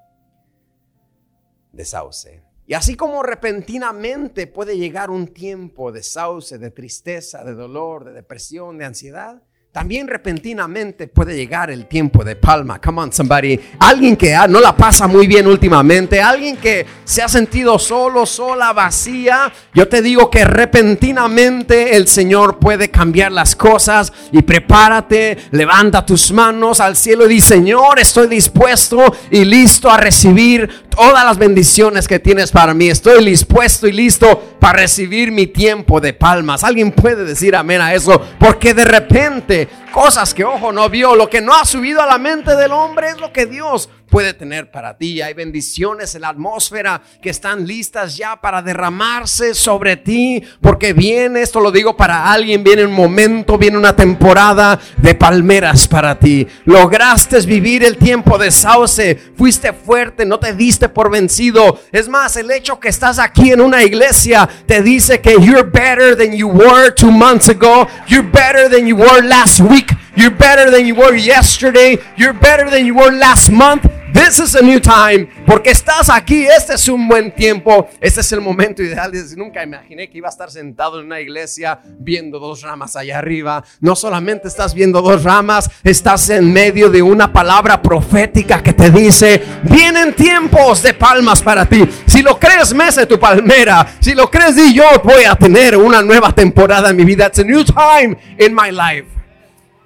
de 1.71 1.85
sauce. 1.85 2.43
Y 2.67 2.73
así 2.73 2.95
como 2.95 3.21
repentinamente 3.23 4.47
puede 4.47 4.77
llegar 4.77 5.09
un 5.09 5.27
tiempo 5.27 5.91
de 5.91 6.03
sauce, 6.03 6.57
de 6.57 6.71
tristeza, 6.71 7.43
de 7.43 7.53
dolor, 7.53 8.05
de 8.05 8.13
depresión, 8.13 8.77
de 8.77 8.85
ansiedad, 8.85 9.43
también 9.75 10.07
repentinamente 10.07 11.09
puede 11.09 11.35
llegar 11.35 11.69
el 11.69 11.85
tiempo 11.87 12.23
de 12.23 12.37
palma. 12.37 12.79
Come 12.79 13.01
on, 13.01 13.11
somebody. 13.11 13.59
Alguien 13.79 14.15
que 14.15 14.33
no 14.47 14.61
la 14.61 14.73
pasa 14.73 15.05
muy 15.05 15.27
bien 15.27 15.47
últimamente, 15.47 16.21
alguien 16.21 16.55
que 16.55 16.85
se 17.03 17.21
ha 17.21 17.27
sentido 17.27 17.77
solo, 17.77 18.25
sola, 18.25 18.71
vacía. 18.71 19.51
Yo 19.73 19.89
te 19.89 20.01
digo 20.01 20.29
que 20.29 20.45
repentinamente 20.45 21.97
el 21.97 22.07
Señor 22.07 22.57
puede 22.57 22.89
cambiar 22.89 23.33
las 23.33 23.53
cosas 23.53 24.13
y 24.31 24.43
prepárate, 24.43 25.39
levanta 25.51 26.05
tus 26.05 26.31
manos 26.31 26.79
al 26.79 26.95
cielo 26.95 27.25
y 27.25 27.33
di, 27.33 27.41
Señor, 27.41 27.99
estoy 27.99 28.29
dispuesto 28.29 29.13
y 29.29 29.43
listo 29.43 29.89
a 29.89 29.97
recibir 29.97 30.84
todas 30.95 31.25
las 31.25 31.37
bendiciones 31.37 32.07
que 32.07 32.19
tienes 32.19 32.51
para 32.51 32.73
mí. 32.73 32.87
Estoy 32.89 33.23
dispuesto 33.23 33.87
y 33.87 33.91
listo 33.91 34.57
para 34.59 34.79
recibir 34.79 35.31
mi 35.31 35.47
tiempo 35.47 35.99
de 35.99 36.13
palmas. 36.13 36.63
Alguien 36.63 36.91
puede 36.91 37.25
decir 37.25 37.55
amén 37.55 37.81
a 37.81 37.93
eso, 37.93 38.21
porque 38.39 38.73
de 38.73 38.85
repente 38.85 39.67
cosas 39.95 40.33
que 40.33 40.43
ojo 40.43 40.73
no 40.73 40.89
vio, 40.89 41.15
lo 41.15 41.29
que 41.29 41.39
no 41.39 41.53
ha 41.53 41.63
subido 41.63 42.01
a 42.01 42.05
la 42.05 42.17
mente 42.17 42.53
del 42.57 42.73
hombre 42.73 43.11
es 43.11 43.17
lo 43.17 43.31
que 43.31 43.45
Dios 43.45 43.89
puede 44.09 44.33
tener 44.33 44.69
para 44.69 44.97
ti. 44.97 45.21
Hay 45.21 45.33
bendiciones 45.33 46.15
en 46.15 46.21
la 46.21 46.29
atmósfera 46.29 47.01
que 47.21 47.29
están 47.29 47.65
listas 47.65 48.15
ya 48.15 48.39
para 48.39 48.61
derramarse 48.61 49.53
sobre 49.53 49.97
ti, 49.97 50.43
porque 50.61 50.93
viene, 50.93 51.41
esto 51.41 51.59
lo 51.59 51.71
digo 51.71 51.95
para 51.95 52.31
alguien, 52.31 52.63
viene 52.63 52.85
un 52.85 52.91
momento, 52.91 53.57
viene 53.57 53.77
una 53.77 53.95
temporada 53.95 54.79
de 54.97 55.15
palmeras 55.15 55.87
para 55.87 56.19
ti. 56.19 56.45
Lograste 56.65 57.39
vivir 57.41 57.83
el 57.83 57.97
tiempo 57.97 58.37
de 58.37 58.51
sauce, 58.51 59.17
fuiste 59.37 59.73
fuerte, 59.73 60.25
no 60.25 60.39
te 60.39 60.53
diste 60.53 60.89
por 60.89 61.09
vencido. 61.09 61.79
Es 61.91 62.07
más, 62.07 62.35
el 62.35 62.51
hecho 62.51 62.79
que 62.79 62.89
estás 62.89 63.17
aquí 63.17 63.51
en 63.51 63.61
una 63.61 63.83
iglesia 63.83 64.47
te 64.65 64.81
dice 64.81 65.19
que 65.21 65.33
you're 65.41 65.63
better 65.63 66.15
than 66.17 66.33
you 66.33 66.47
were 66.47 66.91
two 66.93 67.11
months 67.11 67.49
ago, 67.49 67.87
you're 68.07 68.29
better 68.29 68.69
than 68.69 68.87
you 68.87 68.95
were 68.95 69.21
last 69.21 69.61
week. 69.61 69.84
You're 70.15 70.31
better 70.31 70.71
than 70.71 70.85
you 70.85 70.95
were 70.95 71.15
yesterday. 71.15 71.97
You're 72.15 72.33
better 72.33 72.69
than 72.69 72.85
you 72.85 72.95
were 72.95 73.11
last 73.11 73.51
month. 73.51 73.85
This 74.13 74.39
is 74.39 74.55
a 74.55 74.61
new 74.61 74.79
time. 74.79 75.27
Porque 75.45 75.71
estás 75.71 76.09
aquí. 76.09 76.45
Este 76.45 76.75
es 76.75 76.87
un 76.87 77.05
buen 77.05 77.33
tiempo. 77.33 77.89
Este 77.99 78.21
es 78.21 78.31
el 78.31 78.39
momento 78.39 78.81
ideal. 78.81 79.11
Nunca 79.35 79.61
imaginé 79.61 80.09
que 80.09 80.19
iba 80.19 80.29
a 80.29 80.31
estar 80.31 80.49
sentado 80.49 81.01
en 81.01 81.07
una 81.07 81.19
iglesia 81.19 81.79
viendo 81.99 82.39
dos 82.39 82.61
ramas 82.61 82.95
allá 82.95 83.19
arriba. 83.19 83.61
No 83.81 83.93
solamente 83.93 84.47
estás 84.47 84.73
viendo 84.73 85.01
dos 85.01 85.23
ramas, 85.23 85.69
estás 85.83 86.29
en 86.29 86.51
medio 86.51 86.89
de 86.89 87.01
una 87.01 87.33
palabra 87.33 87.81
profética 87.81 88.63
que 88.63 88.71
te 88.71 88.89
dice: 88.89 89.43
Vienen 89.63 90.13
tiempos 90.13 90.81
de 90.81 90.93
palmas 90.93 91.43
para 91.43 91.65
ti. 91.65 91.83
Si 92.05 92.21
lo 92.21 92.39
crees, 92.39 92.73
mece 92.73 93.05
tu 93.05 93.19
palmera. 93.19 93.85
Si 93.99 94.15
lo 94.15 94.31
crees, 94.31 94.55
di 94.55 94.73
yo 94.73 94.85
voy 95.03 95.25
a 95.25 95.35
tener 95.35 95.75
una 95.75 96.01
nueva 96.01 96.33
temporada 96.33 96.89
en 96.91 96.95
mi 96.95 97.03
vida. 97.03 97.27
It's 97.27 97.39
a 97.39 97.43
new 97.43 97.65
time 97.65 98.15
in 98.39 98.55
my 98.55 98.71
life. 98.71 99.14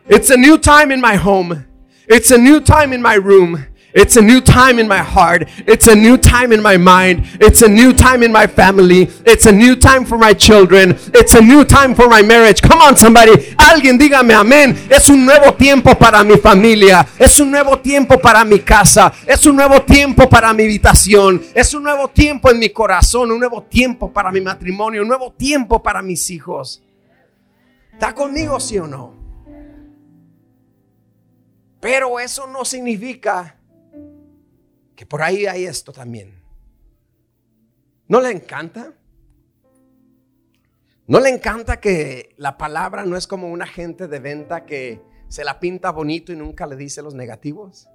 It's 0.10 0.32
a 0.32 0.38
new 0.38 0.58
time 0.58 0.92
in 0.92 1.00
my 1.00 1.16
home. 1.16 1.66
It's 2.08 2.32
a 2.32 2.38
new 2.40 2.62
time 2.62 2.94
in 2.94 3.02
my 3.02 3.14
room. 3.14 3.68
It's 3.94 4.18
a 4.18 4.22
new 4.24 4.42
time 4.42 4.80
in 4.80 4.88
my 4.88 5.04
heart. 5.04 5.48
It's 5.68 5.88
a 5.88 5.94
new 5.94 6.18
time 6.18 6.52
in 6.52 6.64
my 6.64 6.78
mind. 6.78 7.28
It's 7.40 7.62
a 7.62 7.68
new 7.68 7.94
time 7.94 8.24
in 8.24 8.32
my 8.32 8.48
family. 8.48 9.08
It's 9.24 9.46
a 9.46 9.52
new 9.52 9.76
time 9.76 10.06
for 10.06 10.18
my 10.18 10.34
children. 10.34 10.98
It's 11.14 11.36
a 11.36 11.42
new 11.42 11.64
time 11.64 11.94
for 11.94 12.08
my 12.08 12.24
marriage. 12.24 12.60
Come 12.60 12.82
on, 12.82 12.98
somebody. 12.98 13.54
Alguien 13.58 14.00
dígame 14.00 14.34
amén. 14.34 14.76
Es 14.90 15.12
un 15.12 15.26
nuevo 15.26 15.54
tiempo 15.54 15.94
para 15.94 16.24
mi 16.24 16.38
familia. 16.38 17.06
Es 17.20 17.40
un 17.40 17.52
nuevo 17.52 17.78
tiempo 17.78 18.18
para 18.18 18.44
mi 18.44 18.62
casa. 18.62 19.14
Es 19.28 19.46
un 19.46 19.58
nuevo 19.58 19.84
tiempo 19.84 20.28
para 20.28 20.52
mi 20.54 20.64
habitación. 20.64 21.40
Es 21.54 21.72
un 21.76 21.84
nuevo 21.84 22.08
tiempo 22.08 22.50
en 22.50 22.58
mi 22.58 22.70
corazón. 22.70 23.30
Un 23.30 23.38
nuevo 23.38 23.62
tiempo 23.62 24.12
para 24.12 24.32
mi 24.32 24.42
matrimonio. 24.42 25.04
Un 25.04 25.08
nuevo 25.08 25.34
tiempo 25.38 25.84
para 25.84 26.02
mis 26.02 26.32
hijos. 26.32 26.82
¿Está 27.94 28.16
conmigo, 28.16 28.60
sí 28.60 28.80
o 28.80 28.88
no? 28.88 29.19
Pero 31.80 32.20
eso 32.20 32.48
no 32.48 32.66
significa 32.66 33.56
que 34.96 35.06
por 35.06 35.22
ahí 35.22 35.46
hay 35.46 35.66
esto 35.66 35.94
también. 35.94 36.44
¿No 38.08 38.20
le 38.20 38.32
encanta? 38.32 38.94
¿No 41.08 41.20
le 41.20 41.30
encanta 41.30 41.80
que 41.80 42.36
la 42.38 42.58
palabra 42.58 43.06
no 43.06 43.16
es 43.16 43.26
como 43.26 43.50
un 43.50 43.62
agente 43.62 44.08
de 44.08 44.20
venta 44.20 44.66
que 44.66 45.02
se 45.28 45.44
la 45.44 45.60
pinta 45.60 45.92
bonito 45.92 46.32
y 46.32 46.36
nunca 46.36 46.68
le 46.68 46.76
dice 46.76 47.02
los 47.02 47.14
negativos? 47.14 47.88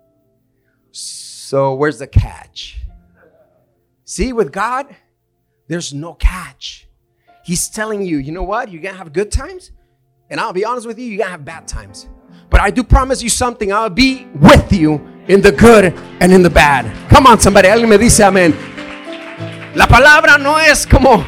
So, 0.90 1.74
where's 1.74 1.98
the 1.98 2.08
catch? 2.08 2.76
See, 4.04 4.32
with 4.32 4.50
God, 4.52 4.86
there's 5.68 5.92
no 5.92 6.14
catch. 6.14 6.88
He's 7.44 7.68
telling 7.68 8.02
you, 8.02 8.18
you 8.18 8.32
know 8.32 8.42
what? 8.42 8.70
You're 8.70 8.82
going 8.82 8.94
to 8.94 8.98
have 8.98 9.12
good 9.12 9.30
times. 9.30 9.72
And 10.30 10.40
I'll 10.40 10.52
be 10.52 10.64
honest 10.64 10.86
with 10.86 10.98
you, 10.98 11.04
you're 11.04 11.18
going 11.18 11.28
to 11.28 11.32
have 11.32 11.44
bad 11.44 11.68
times. 11.68 12.08
But 12.54 12.62
I 12.62 12.70
do 12.70 12.84
promise 12.84 13.20
you 13.20 13.30
something. 13.30 13.72
I'll 13.72 13.90
be 13.90 14.28
with 14.32 14.72
you 14.72 15.00
in 15.26 15.42
the 15.42 15.50
good 15.50 15.92
and 16.20 16.32
in 16.32 16.40
the 16.40 16.48
bad. 16.48 16.86
Come 17.10 17.26
on, 17.26 17.40
somebody. 17.40 17.66
Alguien 17.66 17.88
me 17.88 17.98
dice 17.98 18.22
amén. 18.22 18.54
La 19.74 19.88
palabra 19.88 20.38
no 20.38 20.60
es 20.60 20.86
como 20.86 21.26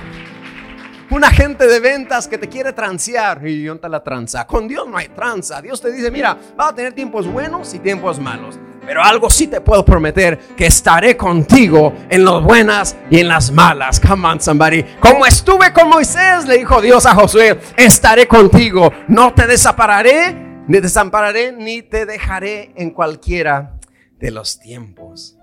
un 1.10 1.24
agente 1.24 1.66
de 1.66 1.80
ventas 1.80 2.28
que 2.28 2.38
te 2.38 2.48
quiere 2.48 2.72
transear 2.72 3.44
y 3.44 3.66
te 3.76 3.88
la 3.88 4.04
tranza. 4.04 4.46
Con 4.46 4.68
Dios 4.68 4.86
no 4.86 4.96
hay 4.98 5.08
tranza. 5.08 5.60
Dios 5.60 5.80
te 5.80 5.90
dice, 5.90 6.12
mira, 6.12 6.38
va 6.56 6.68
a 6.68 6.72
tener 6.72 6.92
tiempos 6.92 7.26
buenos 7.26 7.74
y 7.74 7.80
tiempos 7.80 8.20
malos. 8.20 8.56
Pero 8.86 9.02
algo 9.02 9.28
sí 9.28 9.48
te 9.48 9.60
puedo 9.60 9.84
prometer, 9.84 10.38
que 10.56 10.66
estaré 10.66 11.16
contigo 11.16 11.92
en 12.08 12.24
las 12.24 12.40
buenas 12.40 12.94
y 13.10 13.18
en 13.18 13.26
las 13.26 13.50
malas. 13.50 13.98
Come 13.98 14.28
on, 14.28 14.40
somebody. 14.40 14.84
Como 15.00 15.26
estuve 15.26 15.72
con 15.72 15.88
Moisés, 15.88 16.46
le 16.46 16.58
dijo 16.58 16.80
Dios 16.80 17.04
a 17.04 17.16
Josué, 17.16 17.58
estaré 17.76 18.28
contigo. 18.28 18.92
No 19.08 19.34
te 19.34 19.48
desampararé, 19.48 20.45
ni 20.68 20.80
desampararé, 20.80 21.52
ni 21.52 21.82
te 21.82 22.06
dejaré 22.06 22.72
en 22.76 22.90
cualquiera 22.90 23.78
de 24.18 24.30
los 24.30 24.58
tiempos. 24.58 25.38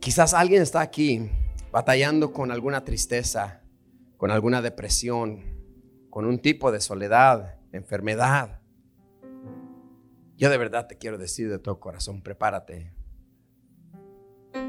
Quizás 0.00 0.34
alguien 0.34 0.62
está 0.62 0.80
aquí 0.80 1.30
batallando 1.72 2.32
con 2.32 2.52
alguna 2.52 2.84
tristeza, 2.84 3.62
con 4.16 4.30
alguna 4.30 4.62
depresión, 4.62 5.42
con 6.10 6.26
un 6.26 6.38
tipo 6.38 6.70
de 6.70 6.80
soledad, 6.80 7.58
enfermedad. 7.72 8.60
Yo 10.36 10.48
de 10.48 10.58
verdad 10.58 10.86
te 10.86 10.96
quiero 10.96 11.18
decir 11.18 11.50
de 11.50 11.58
todo 11.58 11.80
corazón, 11.80 12.22
prepárate, 12.22 12.92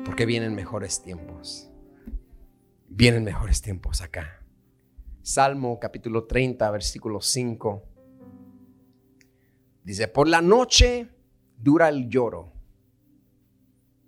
porque 0.06 0.26
vienen 0.26 0.56
mejores 0.56 1.04
tiempos. 1.04 1.70
Vienen 2.90 3.24
mejores 3.24 3.62
tiempos 3.62 4.02
acá. 4.02 4.44
Salmo 5.22 5.78
capítulo 5.80 6.26
30, 6.26 6.72
versículo 6.72 7.22
5. 7.22 7.97
Dice, 9.88 10.10
por 10.10 10.28
la 10.28 10.42
noche 10.42 11.08
dura 11.58 11.88
el 11.88 12.10
lloro. 12.10 12.52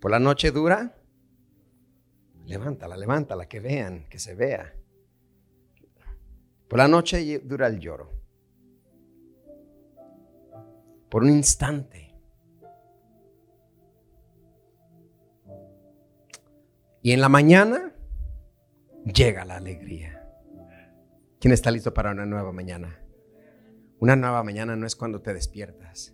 Por 0.01 0.11
la 0.11 0.19
noche 0.19 0.51
dura. 0.51 0.93
Levántala, 2.43 2.97
levántala, 2.97 3.47
que 3.47 3.61
vean, 3.61 4.05
que 4.09 4.19
se 4.19 4.35
vea. 4.35 4.75
Por 6.67 6.79
la 6.79 6.89
noche 6.89 7.39
dura 7.39 7.67
el 7.67 7.79
lloro. 7.79 8.11
Por 11.09 11.23
un 11.23 11.29
instante. 11.29 12.13
Y 17.01 17.13
en 17.13 17.21
la 17.21 17.29
mañana 17.29 17.95
llega 19.05 19.45
la 19.45 19.55
alegría. 19.55 20.29
¿Quién 21.39 21.53
está 21.53 21.71
listo 21.71 21.93
para 21.93 22.11
una 22.11 22.25
nueva 22.25 22.51
mañana? 22.51 22.98
Una 24.01 24.15
nueva 24.15 24.43
mañana 24.43 24.77
no 24.77 24.85
es 24.85 24.95
cuando 24.95 25.21
te 25.21 25.33
despiertas. 25.33 26.13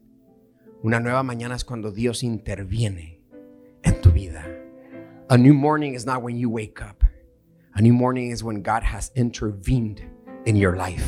Una 0.81 0.99
nueva 0.99 1.21
mañana 1.21 1.55
es 1.55 1.63
cuando 1.63 1.91
Dios 1.91 2.23
interviene 2.23 3.21
en 3.83 4.01
tu 4.01 4.11
vida. 4.11 4.43
A 5.29 5.37
new 5.37 5.53
morning 5.53 5.93
is 5.93 6.03
not 6.03 6.23
when 6.23 6.35
you 6.35 6.49
wake 6.49 6.81
up. 6.81 7.03
A 7.75 7.81
new 7.81 7.93
morning 7.93 8.31
is 8.31 8.43
when 8.43 8.63
God 8.63 8.81
has 8.83 9.11
intervened 9.15 10.01
in 10.45 10.55
your 10.55 10.75
life. 10.75 11.05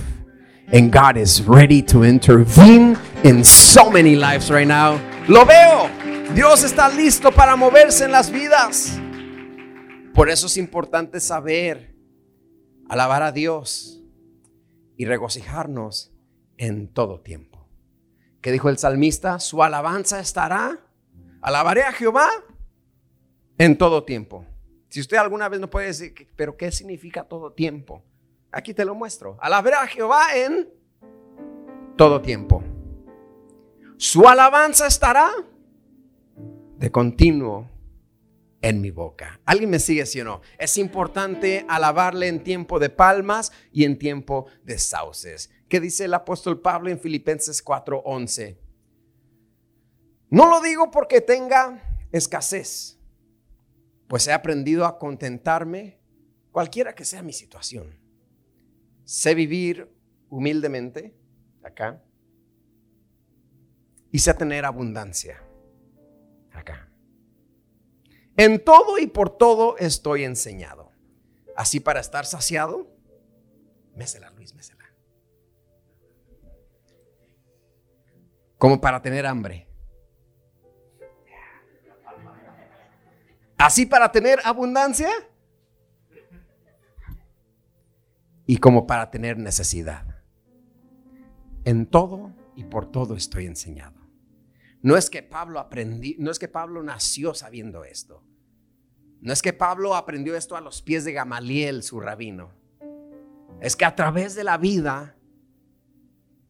And 0.71 0.91
God 0.91 1.17
is 1.17 1.41
ready 1.41 1.81
to 1.83 2.03
intervene 2.03 2.95
in 3.23 3.43
so 3.43 3.89
many 3.89 4.15
lives 4.15 4.51
right 4.51 4.67
now. 4.67 4.99
Lo 5.27 5.45
veo. 5.45 5.89
Dios 6.35 6.63
está 6.63 6.89
listo 6.89 7.31
para 7.31 7.55
moverse 7.55 8.05
en 8.05 8.11
las 8.11 8.29
vidas. 8.29 8.99
Por 10.13 10.29
eso 10.29 10.45
es 10.45 10.57
importante 10.57 11.19
saber 11.19 11.95
alabar 12.87 13.23
a 13.23 13.31
Dios 13.31 14.03
y 14.95 15.05
regocijarnos 15.05 16.11
en 16.57 16.87
todo 16.87 17.21
tiempo 17.21 17.57
que 18.41 18.51
dijo 18.53 18.69
el 18.69 18.77
salmista, 18.77 19.39
su 19.39 19.63
alabanza 19.63 20.21
estará, 20.21 20.79
alabaré 21.41 21.83
a 21.83 21.91
Jehová 21.91 22.29
en 23.57 23.77
todo 23.77 24.03
tiempo. 24.03 24.45
Si 24.89 25.01
usted 25.01 25.17
alguna 25.17 25.49
vez 25.49 25.59
no 25.59 25.69
puede 25.69 25.87
decir, 25.87 26.13
pero 26.35 26.55
¿qué 26.55 26.71
significa 26.71 27.23
todo 27.25 27.51
tiempo? 27.51 28.03
Aquí 28.51 28.73
te 28.73 28.85
lo 28.85 28.95
muestro. 28.95 29.37
Alabaré 29.41 29.75
a 29.75 29.87
Jehová 29.87 30.35
en 30.35 30.69
todo 31.97 32.21
tiempo. 32.21 32.63
Su 33.97 34.27
alabanza 34.29 34.87
estará 34.87 35.29
de 36.77 36.89
continuo 36.89 37.69
en 38.61 38.79
mi 38.79 38.91
boca. 38.91 39.41
¿Alguien 39.45 39.71
me 39.71 39.79
sigue, 39.79 40.05
sí 40.05 40.21
o 40.21 40.23
no? 40.23 40.41
Es 40.57 40.77
importante 40.77 41.65
alabarle 41.67 42.27
en 42.27 42.43
tiempo 42.43 42.79
de 42.79 42.89
palmas 42.89 43.51
y 43.71 43.83
en 43.83 43.99
tiempo 43.99 44.45
de 44.63 44.79
sauces. 44.79 45.51
¿Qué 45.69 45.79
dice 45.79 46.05
el 46.05 46.13
apóstol 46.13 46.61
Pablo 46.61 46.89
en 46.89 46.99
Filipenses 46.99 47.63
4:11? 47.63 48.57
No 50.29 50.49
lo 50.49 50.61
digo 50.61 50.91
porque 50.91 51.21
tenga 51.21 51.81
escasez, 52.11 52.97
pues 54.07 54.27
he 54.27 54.33
aprendido 54.33 54.85
a 54.85 54.97
contentarme 54.97 55.99
cualquiera 56.51 56.95
que 56.95 57.05
sea 57.05 57.21
mi 57.21 57.33
situación. 57.33 57.97
Sé 59.03 59.35
vivir 59.35 59.93
humildemente 60.29 61.15
acá 61.63 62.03
y 64.11 64.19
sé 64.19 64.33
tener 64.33 64.65
abundancia 64.65 65.41
acá. 66.51 66.89
En 68.35 68.63
todo 68.63 68.97
y 68.99 69.07
por 69.07 69.37
todo 69.37 69.77
estoy 69.77 70.23
enseñado. 70.23 70.91
Así 71.55 71.79
para 71.79 71.99
estar 71.99 72.25
saciado, 72.25 72.87
mésela 73.95 74.29
Luis, 74.31 74.53
mésela. 74.53 74.76
Como 78.57 78.81
para 78.81 79.01
tener 79.01 79.25
hambre. 79.25 79.67
Así 83.57 83.85
para 83.85 84.11
tener 84.11 84.39
abundancia 84.43 85.09
y 88.45 88.57
como 88.57 88.85
para 88.87 89.09
tener 89.09 89.37
necesidad. 89.37 90.05
En 91.65 91.85
todo 91.85 92.33
y 92.55 92.63
por 92.63 92.89
todo 92.91 93.15
estoy 93.15 93.45
enseñado. 93.45 93.99
No 94.81 94.95
es 94.95 95.09
que 95.09 95.23
Pablo 95.23 95.59
aprendí, 95.59 96.15
no 96.19 96.31
es 96.31 96.39
que 96.39 96.47
Pablo 96.47 96.83
nació 96.83 97.33
sabiendo 97.33 97.83
esto. 97.83 98.23
No 99.19 99.33
es 99.33 99.41
que 99.41 99.51
Pablo 99.51 99.95
aprendió 99.95 100.35
esto 100.35 100.55
a 100.55 100.61
los 100.61 100.81
pies 100.81 101.03
de 101.03 101.11
Gamaliel, 101.11 101.81
su 101.81 101.99
rabino. 101.99 102.53
Es 103.59 103.75
que 103.75 103.85
a 103.85 103.95
través 103.95 104.35
de 104.35 104.43
la 104.43 104.57
vida 104.57 105.17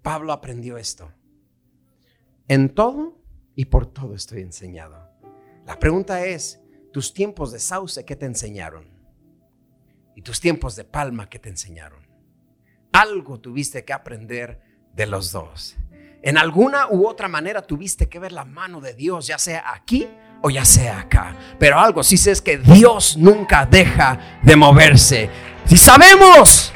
Pablo 0.02 0.34
aprendió 0.34 0.78
esto. 0.78 1.12
En 2.48 2.70
todo 2.70 3.22
y 3.56 3.66
por 3.66 3.88
todo 3.88 4.16
estoy 4.16 4.42
enseñado. 4.42 5.10
La 5.66 5.78
pregunta 5.78 6.26
es, 6.26 6.62
tus 6.94 7.14
tiempos 7.14 7.52
de 7.52 7.60
sauce, 7.60 8.06
¿qué 8.06 8.16
te 8.16 8.26
enseñaron? 8.26 8.88
Y 10.16 10.22
tus 10.22 10.40
tiempos 10.40 10.76
de 10.76 10.86
palma, 10.86 11.30
¿qué 11.30 11.40
te 11.40 11.50
enseñaron? 11.50 12.00
Algo 12.94 13.40
tuviste 13.40 13.84
que 13.84 13.92
aprender 13.92 14.62
de 14.94 15.06
los 15.08 15.32
dos. 15.32 15.76
En 16.24 16.38
alguna 16.38 16.88
u 16.90 17.06
otra 17.06 17.28
manera 17.28 17.62
tuviste 17.62 18.08
que 18.08 18.18
ver 18.18 18.32
la 18.32 18.46
mano 18.46 18.80
de 18.80 18.94
Dios, 18.94 19.28
ya 19.28 19.38
sea 19.38 19.74
aquí 19.74 20.08
o 20.42 20.50
ya 20.50 20.64
sea 20.64 21.02
acá. 21.02 21.36
Pero 21.60 21.80
algo 21.80 22.02
sí 22.02 22.18
sé 22.18 22.32
es 22.32 22.42
que 22.42 22.58
Dios 22.58 23.18
nunca 23.18 23.66
deja 23.66 24.40
de 24.42 24.56
moverse. 24.56 25.30
Si 25.66 25.76
sabemos 25.76 26.72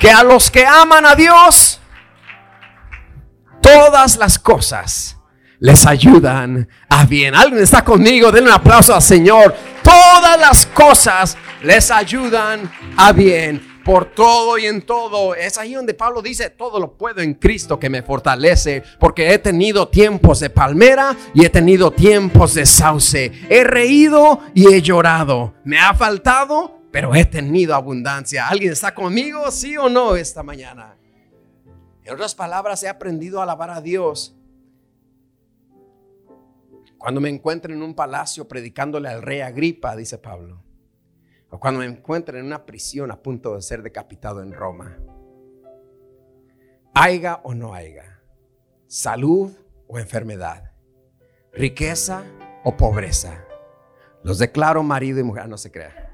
que 0.00 0.10
a 0.10 0.22
los 0.22 0.50
que 0.50 0.64
aman 0.64 1.04
a 1.04 1.14
Dios, 1.16 1.77
todas 3.60 4.16
las 4.16 4.38
cosas 4.38 5.18
les 5.60 5.86
ayudan 5.86 6.68
a 6.88 7.04
bien. 7.04 7.34
Alguien 7.34 7.62
está 7.62 7.84
conmigo, 7.84 8.30
denle 8.30 8.50
un 8.50 8.56
aplauso 8.56 8.94
al 8.94 9.02
Señor. 9.02 9.54
Todas 9.82 10.38
las 10.38 10.66
cosas 10.66 11.36
les 11.62 11.90
ayudan 11.90 12.70
a 12.96 13.12
bien. 13.12 13.78
Por 13.84 14.04
todo 14.12 14.58
y 14.58 14.66
en 14.66 14.82
todo. 14.82 15.34
Es 15.34 15.56
ahí 15.56 15.72
donde 15.72 15.94
Pablo 15.94 16.20
dice, 16.20 16.50
todo 16.50 16.78
lo 16.78 16.98
puedo 16.98 17.22
en 17.22 17.34
Cristo 17.34 17.78
que 17.78 17.88
me 17.88 18.02
fortalece, 18.02 18.82
porque 19.00 19.32
he 19.32 19.38
tenido 19.38 19.88
tiempos 19.88 20.40
de 20.40 20.50
palmera 20.50 21.16
y 21.32 21.46
he 21.46 21.48
tenido 21.48 21.90
tiempos 21.90 22.52
de 22.52 22.66
sauce. 22.66 23.32
He 23.48 23.64
reído 23.64 24.40
y 24.54 24.74
he 24.74 24.82
llorado. 24.82 25.54
Me 25.64 25.78
ha 25.78 25.94
faltado, 25.94 26.82
pero 26.92 27.14
he 27.14 27.24
tenido 27.24 27.74
abundancia. 27.74 28.46
¿Alguien 28.48 28.72
está 28.72 28.94
conmigo, 28.94 29.50
sí 29.50 29.78
o 29.78 29.88
no, 29.88 30.16
esta 30.16 30.42
mañana? 30.42 30.97
En 32.08 32.14
otras 32.14 32.34
palabras, 32.34 32.82
he 32.82 32.88
aprendido 32.88 33.38
a 33.38 33.42
alabar 33.42 33.68
a 33.68 33.82
Dios 33.82 34.34
cuando 36.96 37.20
me 37.20 37.28
encuentre 37.28 37.74
en 37.74 37.82
un 37.82 37.94
palacio 37.94 38.48
predicándole 38.48 39.10
al 39.10 39.20
rey 39.20 39.42
Agripa, 39.42 39.94
dice 39.94 40.16
Pablo. 40.16 40.64
O 41.50 41.60
cuando 41.60 41.80
me 41.80 41.86
encuentre 41.86 42.38
en 42.38 42.46
una 42.46 42.64
prisión 42.64 43.10
a 43.10 43.20
punto 43.20 43.54
de 43.54 43.60
ser 43.60 43.82
decapitado 43.82 44.42
en 44.42 44.54
Roma. 44.54 44.96
Haiga 46.94 47.42
o 47.44 47.52
no 47.52 47.74
haiga. 47.74 48.22
Salud 48.86 49.52
o 49.86 49.98
enfermedad. 49.98 50.72
Riqueza 51.52 52.24
o 52.64 52.74
pobreza. 52.74 53.44
Los 54.22 54.38
declaro 54.38 54.82
marido 54.82 55.20
y 55.20 55.24
mujer. 55.24 55.46
No 55.46 55.58
se 55.58 55.70
crea. 55.70 56.07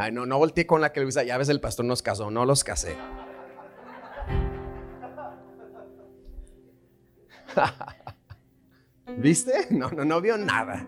Ay, 0.00 0.12
no, 0.12 0.24
no 0.24 0.38
volteé 0.38 0.66
con 0.66 0.80
la 0.80 0.94
que 0.94 1.04
le 1.04 1.10
ya 1.10 1.36
ves 1.36 1.50
el 1.50 1.60
pastor 1.60 1.84
nos 1.84 2.00
casó, 2.00 2.30
no 2.30 2.46
los 2.46 2.64
casé. 2.64 2.96
¿Viste? 9.18 9.66
No, 9.68 9.90
no, 9.90 10.06
no 10.06 10.22
vio 10.22 10.38
nada. 10.38 10.86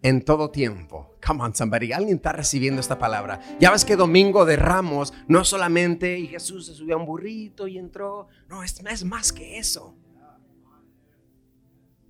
En 0.00 0.24
todo 0.24 0.50
tiempo. 0.50 1.18
Come 1.22 1.44
on, 1.44 1.54
somebody. 1.54 1.92
Alguien 1.92 2.16
está 2.16 2.32
recibiendo 2.32 2.80
esta 2.80 2.98
palabra. 2.98 3.38
Ya 3.60 3.70
ves 3.70 3.84
que 3.84 3.96
domingo 3.96 4.46
de 4.46 4.56
ramos 4.56 5.12
no 5.28 5.44
solamente 5.44 6.18
y 6.18 6.26
Jesús 6.26 6.68
se 6.68 6.74
subió 6.74 6.94
a 6.94 6.98
un 6.98 7.04
burrito 7.04 7.68
y 7.68 7.76
entró. 7.76 8.28
No, 8.48 8.62
es 8.62 9.04
más 9.04 9.30
que 9.30 9.58
eso. 9.58 9.94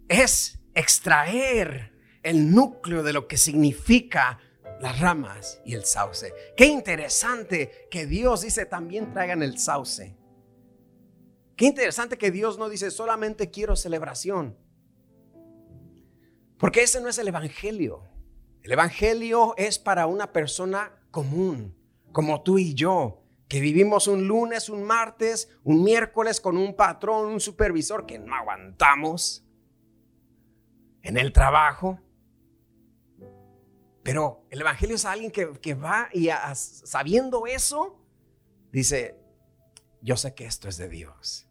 Es 0.07 0.61
extraer 0.73 1.99
el 2.23 2.55
núcleo 2.55 3.03
de 3.03 3.13
lo 3.13 3.27
que 3.27 3.37
significa 3.37 4.39
las 4.81 4.99
ramas 4.99 5.61
y 5.65 5.75
el 5.75 5.85
sauce. 5.85 6.33
Qué 6.57 6.67
interesante 6.67 7.87
que 7.91 8.07
Dios 8.07 8.41
dice 8.41 8.65
también 8.67 9.13
traigan 9.13 9.43
el 9.43 9.59
sauce. 9.59 10.17
Qué 11.55 11.67
interesante 11.67 12.17
que 12.17 12.31
Dios 12.31 12.59
no 12.59 12.71
dice 12.71 12.91
solamente 12.91 13.51
quiero 13.51 13.77
celebración. 13.77 14.57
Porque 16.59 16.83
ese 16.83 17.01
no 17.01 17.09
es 17.09 17.19
el 17.19 17.29
Evangelio. 17.29 18.05
El 18.63 18.73
Evangelio 18.73 19.55
es 19.59 19.79
para 19.79 20.07
una 20.07 20.33
persona 20.33 20.93
común, 21.11 21.77
como 22.13 22.43
tú 22.43 22.59
y 22.59 22.75
yo, 22.75 23.23
que 23.49 23.61
vivimos 23.61 24.07
un 24.07 24.27
lunes, 24.27 24.71
un 24.71 24.85
martes, 24.85 25.51
un 25.63 25.83
miércoles 25.85 26.41
con 26.41 26.57
un 26.57 26.75
patrón, 26.75 27.27
un 27.27 27.41
supervisor 27.41 28.07
que 28.07 28.19
no 28.19 28.35
aguantamos 28.35 29.45
en 31.03 31.19
el 31.19 31.33
trabajo. 31.33 32.01
Pero 34.03 34.47
el 34.51 34.61
Evangelio 34.61 34.97
es 34.97 35.05
alguien 35.05 35.31
que, 35.31 35.75
va 35.75 36.09
y 36.13 36.29
sabiendo 36.55 37.47
eso, 37.47 37.99
dice, 38.73 39.17
yo 40.01 40.17
sé 40.17 40.35
que 40.35 40.47
esto 40.47 40.69
es 40.69 40.79
de 40.79 40.89
Dios. 40.89 41.47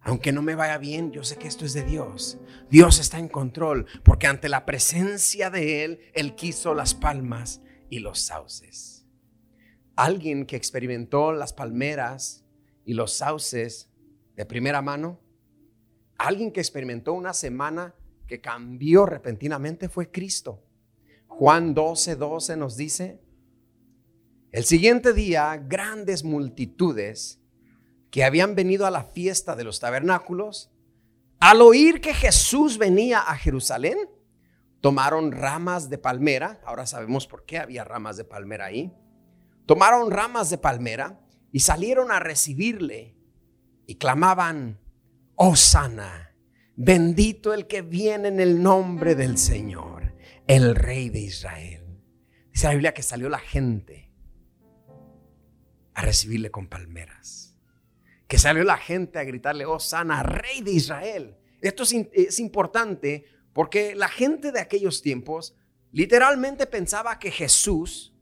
Aunque 0.00 0.32
no 0.32 0.42
me 0.42 0.56
vaya 0.56 0.78
bien, 0.78 1.12
yo 1.12 1.22
sé 1.22 1.36
que 1.36 1.46
esto 1.46 1.64
es 1.64 1.74
de 1.74 1.84
Dios. 1.84 2.38
Dios 2.68 2.98
está 2.98 3.20
en 3.20 3.28
control, 3.28 3.86
porque 4.02 4.26
ante 4.26 4.48
la 4.48 4.66
presencia 4.66 5.48
de 5.48 5.84
Él, 5.84 6.00
Él 6.14 6.34
quiso 6.34 6.74
las 6.74 6.94
palmas 6.94 7.62
y 7.88 8.00
los 8.00 8.20
sauces. 8.20 9.06
Alguien 9.94 10.46
que 10.46 10.56
experimentó 10.56 11.32
las 11.32 11.52
palmeras 11.52 12.44
y 12.84 12.94
los 12.94 13.12
sauces 13.12 13.90
de 14.34 14.44
primera 14.44 14.82
mano, 14.82 15.20
alguien 16.18 16.50
que 16.50 16.60
experimentó 16.60 17.12
una 17.12 17.32
semana 17.32 17.94
que 18.26 18.40
cambió 18.40 19.06
repentinamente 19.06 19.88
fue 19.88 20.10
Cristo. 20.10 20.64
Juan 21.42 21.74
12, 21.74 22.14
12 22.14 22.56
nos 22.56 22.76
dice, 22.76 23.20
el 24.52 24.62
siguiente 24.62 25.12
día 25.12 25.56
grandes 25.56 26.22
multitudes 26.22 27.40
que 28.12 28.22
habían 28.22 28.54
venido 28.54 28.86
a 28.86 28.92
la 28.92 29.02
fiesta 29.02 29.56
de 29.56 29.64
los 29.64 29.80
tabernáculos, 29.80 30.70
al 31.40 31.60
oír 31.60 32.00
que 32.00 32.14
Jesús 32.14 32.78
venía 32.78 33.18
a 33.18 33.34
Jerusalén, 33.34 33.98
tomaron 34.80 35.32
ramas 35.32 35.90
de 35.90 35.98
palmera, 35.98 36.60
ahora 36.64 36.86
sabemos 36.86 37.26
por 37.26 37.44
qué 37.44 37.58
había 37.58 37.82
ramas 37.82 38.16
de 38.16 38.22
palmera 38.22 38.66
ahí, 38.66 38.94
tomaron 39.66 40.12
ramas 40.12 40.48
de 40.48 40.58
palmera 40.58 41.18
y 41.50 41.58
salieron 41.58 42.12
a 42.12 42.20
recibirle 42.20 43.16
y 43.84 43.96
clamaban, 43.96 44.78
Osana, 45.34 46.36
bendito 46.76 47.52
el 47.52 47.66
que 47.66 47.82
viene 47.82 48.28
en 48.28 48.38
el 48.38 48.62
nombre 48.62 49.16
del 49.16 49.38
Señor, 49.38 49.91
el 50.54 50.74
Rey 50.74 51.08
de 51.08 51.20
Israel. 51.20 52.02
Dice 52.52 52.66
la 52.66 52.72
Biblia 52.72 52.94
que 52.94 53.02
salió 53.02 53.28
la 53.28 53.38
gente 53.38 54.10
a 55.94 56.02
recibirle 56.02 56.50
con 56.50 56.68
palmeras 56.68 57.52
que 58.32 58.38
salió 58.38 58.64
la 58.64 58.78
gente 58.78 59.18
a 59.18 59.24
gritarle, 59.24 59.66
oh 59.66 59.78
sana, 59.78 60.22
rey 60.22 60.62
de 60.62 60.70
Israel. 60.70 61.36
Esto 61.60 61.82
es, 61.82 62.40
importante 62.40 63.26
porque 63.52 63.94
la 63.94 64.08
gente 64.08 64.52
de 64.52 64.60
aquellos 64.60 65.02
tiempos 65.02 65.54
literalmente 65.90 66.66
pensaba 66.66 67.18
que 67.18 67.30
Jesús 67.30 68.14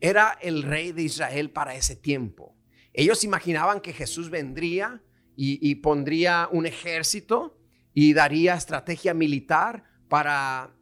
era 0.00 0.38
el 0.40 0.62
rey 0.62 0.92
de 0.92 1.02
Israel 1.02 1.50
para 1.50 1.74
ese 1.74 1.96
tiempo. 1.96 2.56
Ellos 2.94 3.24
imaginaban 3.24 3.82
que 3.82 3.92
Jesús 3.92 4.30
vendría 4.30 5.02
y, 5.36 5.58
y, 5.60 5.74
pondría 5.74 6.48
un 6.50 6.64
ejército 6.64 7.60
y 7.92 8.14
daría 8.14 8.54
estrategia 8.54 9.12
militar 9.12 9.84
para 10.08 10.75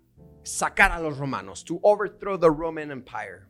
sacar 0.45 0.97
a 0.97 1.01
los 1.01 1.19
romanos, 1.19 1.63
to 1.65 1.81
overthrow 1.83 2.37
the 2.37 2.51
Roman 2.51 2.91
Empire. 2.91 3.49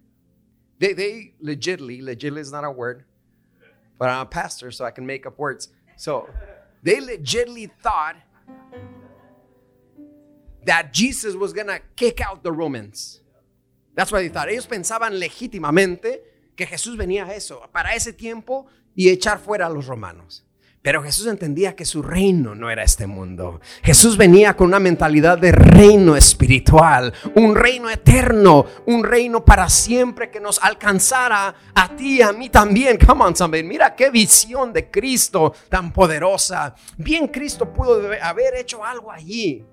They, 0.79 0.93
they 0.93 1.35
legitimately, 1.41 2.03
legitimately 2.03 2.43
is 2.43 2.53
not 2.53 2.65
a 2.65 2.71
word, 2.71 3.05
but 3.99 4.09
I'm 4.09 4.23
a 4.23 4.27
pastor, 4.27 4.71
so 4.71 4.85
I 4.85 4.91
can 4.91 5.07
make 5.07 5.27
up 5.27 5.39
words. 5.39 5.69
So 5.97 6.29
they 6.83 7.01
legitimately 7.01 7.71
thought 7.83 8.17
that 10.65 10.93
Jesus 10.93 11.35
was 11.35 11.53
going 11.53 11.67
to 11.67 11.81
kick 11.97 12.21
out 12.21 12.43
the 12.43 12.53
Romans. 12.53 13.21
That's 13.95 14.11
what 14.11 14.21
they 14.21 14.29
thought. 14.29 14.49
Ellos 14.49 14.67
pensaban 14.67 15.19
legítimamente 15.21 16.21
que 16.57 16.67
Jesús 16.67 16.97
venía 16.97 17.27
a 17.27 17.35
eso, 17.35 17.69
para 17.73 17.95
ese 17.95 18.13
tiempo 18.13 18.67
y 18.97 19.09
echar 19.09 19.39
fuera 19.39 19.67
a 19.67 19.71
los 19.71 19.87
romanos. 19.87 20.45
Pero 20.85 21.03
Jesús 21.03 21.27
entendía 21.29 21.75
que 21.75 21.87
su 21.87 22.03
reino 22.03 22.55
no 22.55 22.69
era 22.69 22.83
este 22.85 23.07
mundo. 23.07 23.59
Jesús 23.83 24.19
venía 24.19 24.55
con 24.55 24.67
una 24.67 24.79
mentalidad 24.79 25.39
de 25.39 25.51
reino 25.51 26.15
espiritual, 26.15 27.11
un 27.37 27.55
reino 27.55 27.89
eterno, 27.89 28.67
un 28.85 29.03
reino 29.03 29.43
para 29.47 29.71
siempre 29.71 30.31
que 30.31 30.41
nos 30.41 30.63
alcanzara 30.63 31.55
a 31.75 31.97
ti 31.97 32.21
a 32.21 32.35
mí 32.35 32.51
también. 32.51 32.99
Come 32.99 33.25
on, 33.25 33.35
somebody. 33.35 33.63
Mira 33.63 33.97
qué 33.97 34.11
visión 34.11 34.75
de 34.75 34.91
Cristo 34.91 35.55
tan 35.71 35.91
poderosa. 35.91 36.75
Bien, 36.99 37.29
Cristo 37.29 37.73
pudo 37.73 38.03
haber 38.21 38.55
hecho 38.55 38.85
algo 38.85 39.11
allí. 39.11 39.65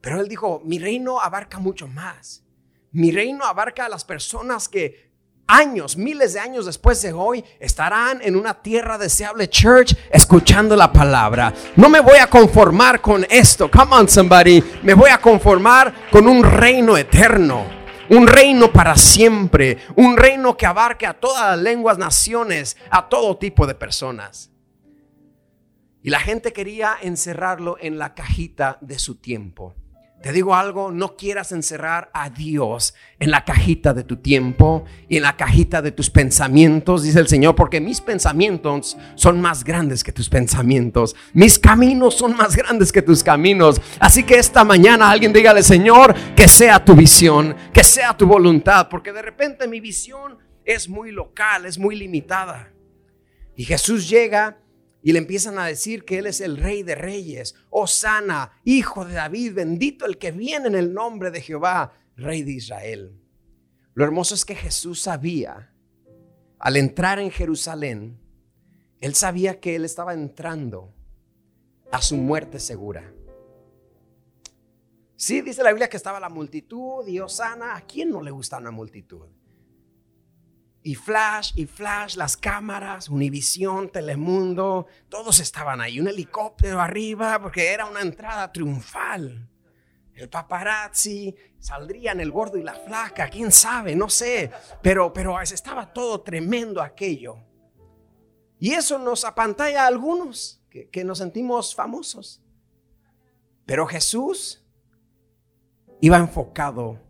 Pero 0.00 0.20
él 0.20 0.28
dijo, 0.28 0.62
mi 0.64 0.78
reino 0.78 1.20
abarca 1.20 1.58
mucho 1.58 1.88
más. 1.88 2.44
Mi 2.92 3.10
reino 3.10 3.44
abarca 3.44 3.86
a 3.86 3.88
las 3.88 4.04
personas 4.04 4.68
que 4.68 5.11
años, 5.52 5.96
miles 5.96 6.32
de 6.32 6.40
años 6.40 6.66
después 6.66 7.02
de 7.02 7.12
hoy, 7.12 7.44
estarán 7.60 8.20
en 8.22 8.36
una 8.36 8.54
tierra 8.54 8.96
deseable 8.96 9.48
church 9.48 9.94
escuchando 10.10 10.74
la 10.74 10.92
palabra. 10.92 11.52
No 11.76 11.88
me 11.88 12.00
voy 12.00 12.18
a 12.18 12.28
conformar 12.28 13.00
con 13.00 13.26
esto. 13.28 13.70
Come 13.70 13.96
on, 13.96 14.08
somebody. 14.08 14.62
Me 14.82 14.94
voy 14.94 15.10
a 15.10 15.18
conformar 15.18 16.08
con 16.10 16.26
un 16.26 16.42
reino 16.42 16.96
eterno. 16.96 17.66
Un 18.08 18.26
reino 18.26 18.72
para 18.72 18.96
siempre. 18.96 19.78
Un 19.96 20.16
reino 20.16 20.56
que 20.56 20.66
abarque 20.66 21.06
a 21.06 21.14
todas 21.14 21.56
las 21.56 21.58
lenguas, 21.58 21.98
naciones, 21.98 22.76
a 22.90 23.08
todo 23.08 23.36
tipo 23.36 23.66
de 23.66 23.74
personas. 23.74 24.50
Y 26.02 26.10
la 26.10 26.20
gente 26.20 26.52
quería 26.52 26.96
encerrarlo 27.00 27.76
en 27.80 27.98
la 27.98 28.14
cajita 28.14 28.78
de 28.80 28.98
su 28.98 29.16
tiempo. 29.16 29.74
Te 30.22 30.30
digo 30.30 30.54
algo, 30.54 30.92
no 30.92 31.16
quieras 31.16 31.50
encerrar 31.50 32.08
a 32.14 32.30
Dios 32.30 32.94
en 33.18 33.32
la 33.32 33.44
cajita 33.44 33.92
de 33.92 34.04
tu 34.04 34.18
tiempo 34.18 34.84
y 35.08 35.16
en 35.16 35.24
la 35.24 35.36
cajita 35.36 35.82
de 35.82 35.90
tus 35.90 36.10
pensamientos, 36.10 37.02
dice 37.02 37.18
el 37.18 37.26
Señor, 37.26 37.56
porque 37.56 37.80
mis 37.80 38.00
pensamientos 38.00 38.96
son 39.16 39.40
más 39.40 39.64
grandes 39.64 40.04
que 40.04 40.12
tus 40.12 40.28
pensamientos. 40.28 41.16
Mis 41.32 41.58
caminos 41.58 42.14
son 42.14 42.36
más 42.36 42.54
grandes 42.54 42.92
que 42.92 43.02
tus 43.02 43.24
caminos. 43.24 43.80
Así 43.98 44.22
que 44.22 44.36
esta 44.36 44.62
mañana 44.62 45.10
alguien 45.10 45.32
dígale, 45.32 45.64
Señor, 45.64 46.14
que 46.36 46.46
sea 46.46 46.84
tu 46.84 46.94
visión, 46.94 47.56
que 47.72 47.82
sea 47.82 48.16
tu 48.16 48.24
voluntad, 48.24 48.88
porque 48.88 49.12
de 49.12 49.22
repente 49.22 49.66
mi 49.66 49.80
visión 49.80 50.38
es 50.64 50.88
muy 50.88 51.10
local, 51.10 51.66
es 51.66 51.78
muy 51.78 51.96
limitada. 51.96 52.72
Y 53.56 53.64
Jesús 53.64 54.08
llega 54.08 54.61
Y 55.02 55.12
le 55.12 55.18
empiezan 55.18 55.58
a 55.58 55.66
decir 55.66 56.04
que 56.04 56.18
Él 56.18 56.26
es 56.26 56.40
el 56.40 56.56
rey 56.56 56.82
de 56.82 56.94
reyes, 56.94 57.56
Osana, 57.70 58.52
hijo 58.64 59.04
de 59.04 59.14
David, 59.14 59.54
bendito 59.54 60.06
el 60.06 60.16
que 60.16 60.30
viene 60.30 60.68
en 60.68 60.76
el 60.76 60.94
nombre 60.94 61.30
de 61.30 61.40
Jehová, 61.40 61.92
rey 62.16 62.42
de 62.42 62.52
Israel. 62.52 63.18
Lo 63.94 64.04
hermoso 64.04 64.34
es 64.34 64.44
que 64.44 64.54
Jesús 64.54 65.02
sabía, 65.02 65.74
al 66.58 66.76
entrar 66.76 67.18
en 67.18 67.30
Jerusalén, 67.30 68.20
Él 69.00 69.14
sabía 69.14 69.58
que 69.58 69.74
Él 69.74 69.84
estaba 69.84 70.14
entrando 70.14 70.94
a 71.90 72.00
su 72.00 72.16
muerte 72.16 72.60
segura. 72.60 73.12
Sí, 75.16 75.40
dice 75.40 75.62
la 75.62 75.70
Biblia 75.70 75.88
que 75.88 75.96
estaba 75.96 76.18
la 76.18 76.28
multitud 76.28 77.06
y 77.06 77.20
Osana. 77.20 77.76
¿A 77.76 77.82
quién 77.82 78.10
no 78.10 78.22
le 78.22 78.30
gusta 78.30 78.58
una 78.58 78.70
multitud? 78.70 79.26
Y 80.84 80.96
flash, 80.96 81.52
y 81.54 81.66
flash, 81.66 82.16
las 82.16 82.36
cámaras, 82.36 83.08
Univisión, 83.08 83.88
Telemundo, 83.90 84.86
todos 85.08 85.38
estaban 85.38 85.80
ahí. 85.80 86.00
Un 86.00 86.08
helicóptero 86.08 86.80
arriba 86.80 87.38
porque 87.40 87.68
era 87.68 87.86
una 87.86 88.00
entrada 88.00 88.52
triunfal. 88.52 89.48
El 90.14 90.28
paparazzi, 90.28 91.34
saldrían 91.58 92.20
el 92.20 92.32
gordo 92.32 92.58
y 92.58 92.62
la 92.62 92.74
flaca, 92.74 93.28
quién 93.28 93.52
sabe, 93.52 93.94
no 93.94 94.10
sé. 94.10 94.50
Pero, 94.82 95.12
pero 95.12 95.40
estaba 95.40 95.92
todo 95.92 96.20
tremendo 96.20 96.82
aquello. 96.82 97.38
Y 98.58 98.72
eso 98.72 98.98
nos 98.98 99.24
apantalla 99.24 99.84
a 99.84 99.86
algunos 99.86 100.60
que, 100.68 100.88
que 100.88 101.04
nos 101.04 101.18
sentimos 101.18 101.74
famosos. 101.74 102.42
Pero 103.66 103.86
Jesús 103.86 104.64
iba 106.00 106.18
enfocado 106.18 107.00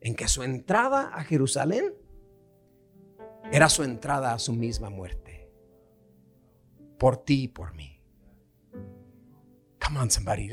en 0.00 0.14
que 0.14 0.28
su 0.28 0.42
entrada 0.42 1.10
a 1.14 1.24
Jerusalén 1.24 1.94
era 3.52 3.68
su 3.68 3.82
entrada 3.82 4.32
a 4.32 4.38
su 4.38 4.52
misma 4.52 4.90
muerte. 4.90 5.50
Por 6.98 7.16
ti 7.16 7.44
y 7.44 7.48
por 7.48 7.74
mí. 7.74 8.00
Come 9.82 10.00
on, 10.00 10.10
somebody. 10.10 10.50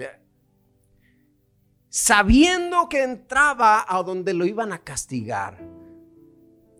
Sabiendo 1.89 2.89
que 2.89 3.03
entraba 3.03 3.85
a 3.87 4.01
donde 4.01 4.33
lo 4.33 4.45
iban 4.45 4.73
a 4.73 4.83
castigar, 4.83 5.61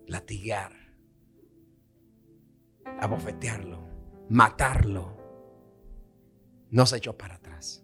latigar, 0.07 0.73
abofetearlo, 2.99 3.87
matarlo, 4.29 5.17
no 6.69 6.85
se 6.85 6.97
echó 6.97 7.17
para 7.17 7.35
atrás. 7.35 7.83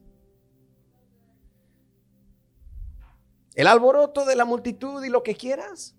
El 3.56 3.68
alboroto 3.68 4.26
de 4.26 4.36
la 4.36 4.46
multitud 4.46 5.04
y 5.04 5.10
lo 5.10 5.22
que 5.22 5.36
quieras 5.36 5.96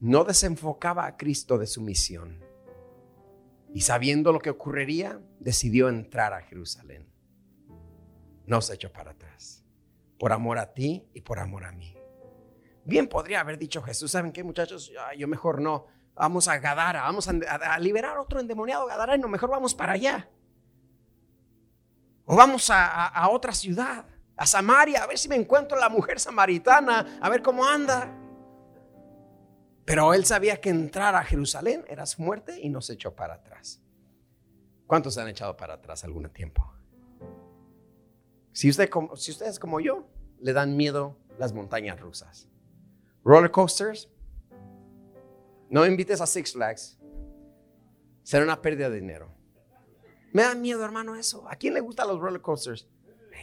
no 0.00 0.24
desenfocaba 0.24 1.06
a 1.06 1.16
Cristo 1.16 1.58
de 1.58 1.66
su 1.66 1.82
misión. 1.82 2.44
Y 3.74 3.82
sabiendo 3.82 4.32
lo 4.32 4.38
que 4.38 4.50
ocurriría, 4.50 5.20
decidió 5.40 5.88
entrar 5.88 6.32
a 6.32 6.42
Jerusalén. 6.42 7.08
No 8.46 8.60
se 8.60 8.74
echó 8.74 8.92
para 8.92 9.10
atrás. 9.12 9.64
Por 10.18 10.32
amor 10.32 10.58
a 10.58 10.72
ti 10.72 11.08
y 11.14 11.20
por 11.20 11.38
amor 11.38 11.64
a 11.64 11.72
mí. 11.72 11.94
Bien 12.84 13.06
podría 13.08 13.40
haber 13.40 13.58
dicho 13.58 13.82
Jesús, 13.82 14.10
¿saben 14.10 14.32
qué 14.32 14.42
muchachos? 14.42 14.90
Yo 15.16 15.28
mejor 15.28 15.60
no. 15.60 15.86
Vamos 16.14 16.48
a 16.48 16.58
Gadara, 16.58 17.02
vamos 17.02 17.28
a, 17.28 17.78
liberar 17.78 18.18
otro 18.18 18.40
endemoniado 18.40 18.86
Gadara 18.86 19.14
y 19.14 19.18
no, 19.20 19.28
mejor 19.28 19.50
vamos 19.50 19.74
para 19.74 19.92
allá. 19.92 20.28
O 22.24 22.34
vamos 22.34 22.70
a, 22.70 23.06
a 23.06 23.28
otra 23.28 23.52
ciudad, 23.52 24.06
a 24.36 24.46
Samaria, 24.46 25.04
a 25.04 25.06
ver 25.06 25.18
si 25.18 25.28
me 25.28 25.36
encuentro 25.36 25.78
la 25.78 25.88
mujer 25.88 26.18
samaritana, 26.18 27.18
a 27.20 27.28
ver 27.28 27.42
cómo 27.42 27.66
anda. 27.66 28.17
Pero 29.88 30.12
él 30.12 30.26
sabía 30.26 30.60
que 30.60 30.68
entrar 30.68 31.14
a 31.14 31.24
Jerusalén 31.24 31.82
era 31.88 32.04
su 32.04 32.20
muerte 32.20 32.60
y 32.60 32.68
no 32.68 32.82
se 32.82 32.92
echó 32.92 33.16
para 33.16 33.36
atrás. 33.36 33.80
¿Cuántos 34.86 35.14
se 35.14 35.22
han 35.22 35.28
echado 35.28 35.56
para 35.56 35.74
atrás 35.74 36.04
algún 36.04 36.28
tiempo? 36.28 36.70
Si, 38.52 38.70
si 38.70 39.30
ustedes 39.30 39.58
como 39.58 39.80
yo, 39.80 40.06
le 40.40 40.52
dan 40.52 40.76
miedo 40.76 41.16
las 41.38 41.54
montañas 41.54 41.98
rusas. 41.98 42.46
Roller 43.24 43.50
coasters, 43.50 44.10
no 45.70 45.86
invites 45.86 46.20
a 46.20 46.26
Six 46.26 46.52
Flags. 46.52 46.98
Será 48.24 48.44
una 48.44 48.60
pérdida 48.60 48.90
de 48.90 49.00
dinero. 49.00 49.30
Me 50.34 50.42
da 50.42 50.54
miedo, 50.54 50.84
hermano, 50.84 51.16
eso. 51.16 51.48
¿A 51.48 51.56
quién 51.56 51.72
le 51.72 51.80
gustan 51.80 52.08
los 52.08 52.20
roller 52.20 52.42
coasters? 52.42 52.86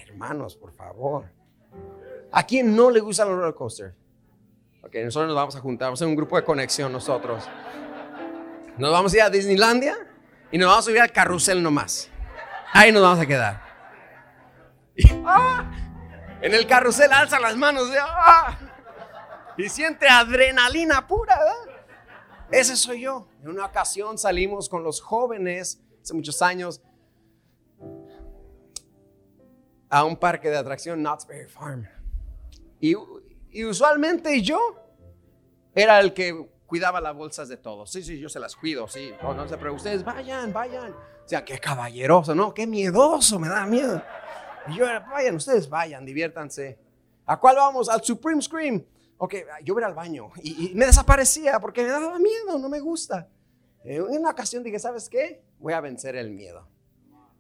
Hermanos, 0.07 0.55
por 0.55 0.71
favor. 0.73 1.25
¿A 2.31 2.45
quién 2.45 2.75
no 2.75 2.91
le 2.91 2.99
gustan 2.99 3.29
los 3.29 3.39
roller 3.39 3.55
coasters? 3.55 3.95
Ok, 4.85 4.93
nosotros 5.03 5.29
nos 5.29 5.35
vamos 5.35 5.55
a 5.55 5.61
juntar, 5.61 5.87
vamos 5.87 5.99
a 5.99 6.03
hacer 6.03 6.07
un 6.07 6.15
grupo 6.15 6.35
de 6.35 6.43
conexión 6.43 6.91
nosotros. 6.91 7.43
Nos 8.77 8.91
vamos 8.91 9.11
a 9.13 9.15
ir 9.15 9.21
a 9.23 9.29
Disneylandia 9.31 9.97
y 10.51 10.59
nos 10.59 10.67
vamos 10.67 10.85
a 10.85 10.89
subir 10.89 11.01
al 11.01 11.11
carrusel 11.11 11.63
nomás. 11.63 12.11
Ahí 12.71 12.91
nos 12.91 13.01
vamos 13.01 13.19
a 13.19 13.25
quedar. 13.25 13.61
¡ah! 15.25 15.71
En 16.39 16.53
el 16.53 16.67
carrusel 16.67 17.11
alza 17.11 17.39
las 17.39 17.57
manos 17.57 17.89
¡ah! 17.99 18.59
y 19.57 19.69
siente 19.69 20.07
adrenalina 20.07 21.07
pura. 21.07 21.39
Ese 22.51 22.75
soy 22.75 23.01
yo. 23.01 23.27
En 23.41 23.49
una 23.49 23.65
ocasión 23.65 24.19
salimos 24.19 24.69
con 24.69 24.83
los 24.83 25.01
jóvenes, 25.01 25.81
hace 26.03 26.13
muchos 26.13 26.43
años, 26.43 26.79
a 29.89 30.03
un 30.03 30.15
parque 30.15 30.51
de 30.51 30.57
atracción, 30.57 30.99
Knott's 30.99 31.25
Berry 31.25 31.49
Farm. 31.49 31.87
Y 32.79 32.93
y 33.55 33.63
usualmente 33.63 34.41
yo 34.41 34.59
era 35.73 36.01
el 36.01 36.13
que 36.13 36.49
cuidaba 36.65 36.99
las 36.99 37.15
bolsas 37.15 37.47
de 37.47 37.55
todos. 37.55 37.89
Sí, 37.89 38.03
sí, 38.03 38.19
yo 38.19 38.27
se 38.27 38.37
las 38.37 38.53
cuido, 38.53 38.85
sí. 38.89 39.11
No, 39.23 39.33
no 39.33 39.47
se 39.47 39.57
preocupen. 39.57 39.77
Ustedes 39.77 40.03
vayan, 40.03 40.51
vayan. 40.51 40.91
O 40.91 41.27
sea, 41.27 41.45
qué 41.45 41.57
caballeroso, 41.57 42.35
¿no? 42.35 42.53
Qué 42.53 42.67
miedoso, 42.67 43.39
me 43.39 43.47
da 43.47 43.65
miedo. 43.65 44.03
Y 44.67 44.75
yo 44.75 44.85
era, 44.85 44.99
vayan, 44.99 45.35
ustedes 45.35 45.69
vayan, 45.69 46.05
diviértanse. 46.05 46.77
¿A 47.25 47.39
cuál 47.39 47.55
vamos? 47.55 47.87
Al 47.87 48.03
Supreme 48.03 48.41
Scream. 48.41 48.83
Ok, 49.17 49.35
yo 49.63 49.73
voy 49.73 49.83
al 49.83 49.93
baño. 49.93 50.31
Y, 50.43 50.71
y, 50.71 50.75
me 50.75 50.85
desaparecía 50.85 51.57
porque 51.61 51.81
me 51.81 51.89
daba 51.89 52.19
miedo, 52.19 52.59
no 52.59 52.67
me 52.67 52.81
gusta. 52.81 53.29
En 53.85 54.01
una 54.01 54.31
ocasión 54.31 54.63
dije, 54.63 54.79
¿sabes 54.79 55.07
qué? 55.07 55.45
Voy 55.59 55.71
a 55.71 55.79
vencer 55.79 56.17
el 56.17 56.29
miedo. 56.31 56.67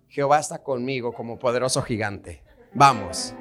Jehová 0.07 0.39
está 0.39 0.63
conmigo 0.63 1.11
como 1.11 1.37
poderoso 1.37 1.81
gigante. 1.81 2.41
Vamos. 2.73 3.35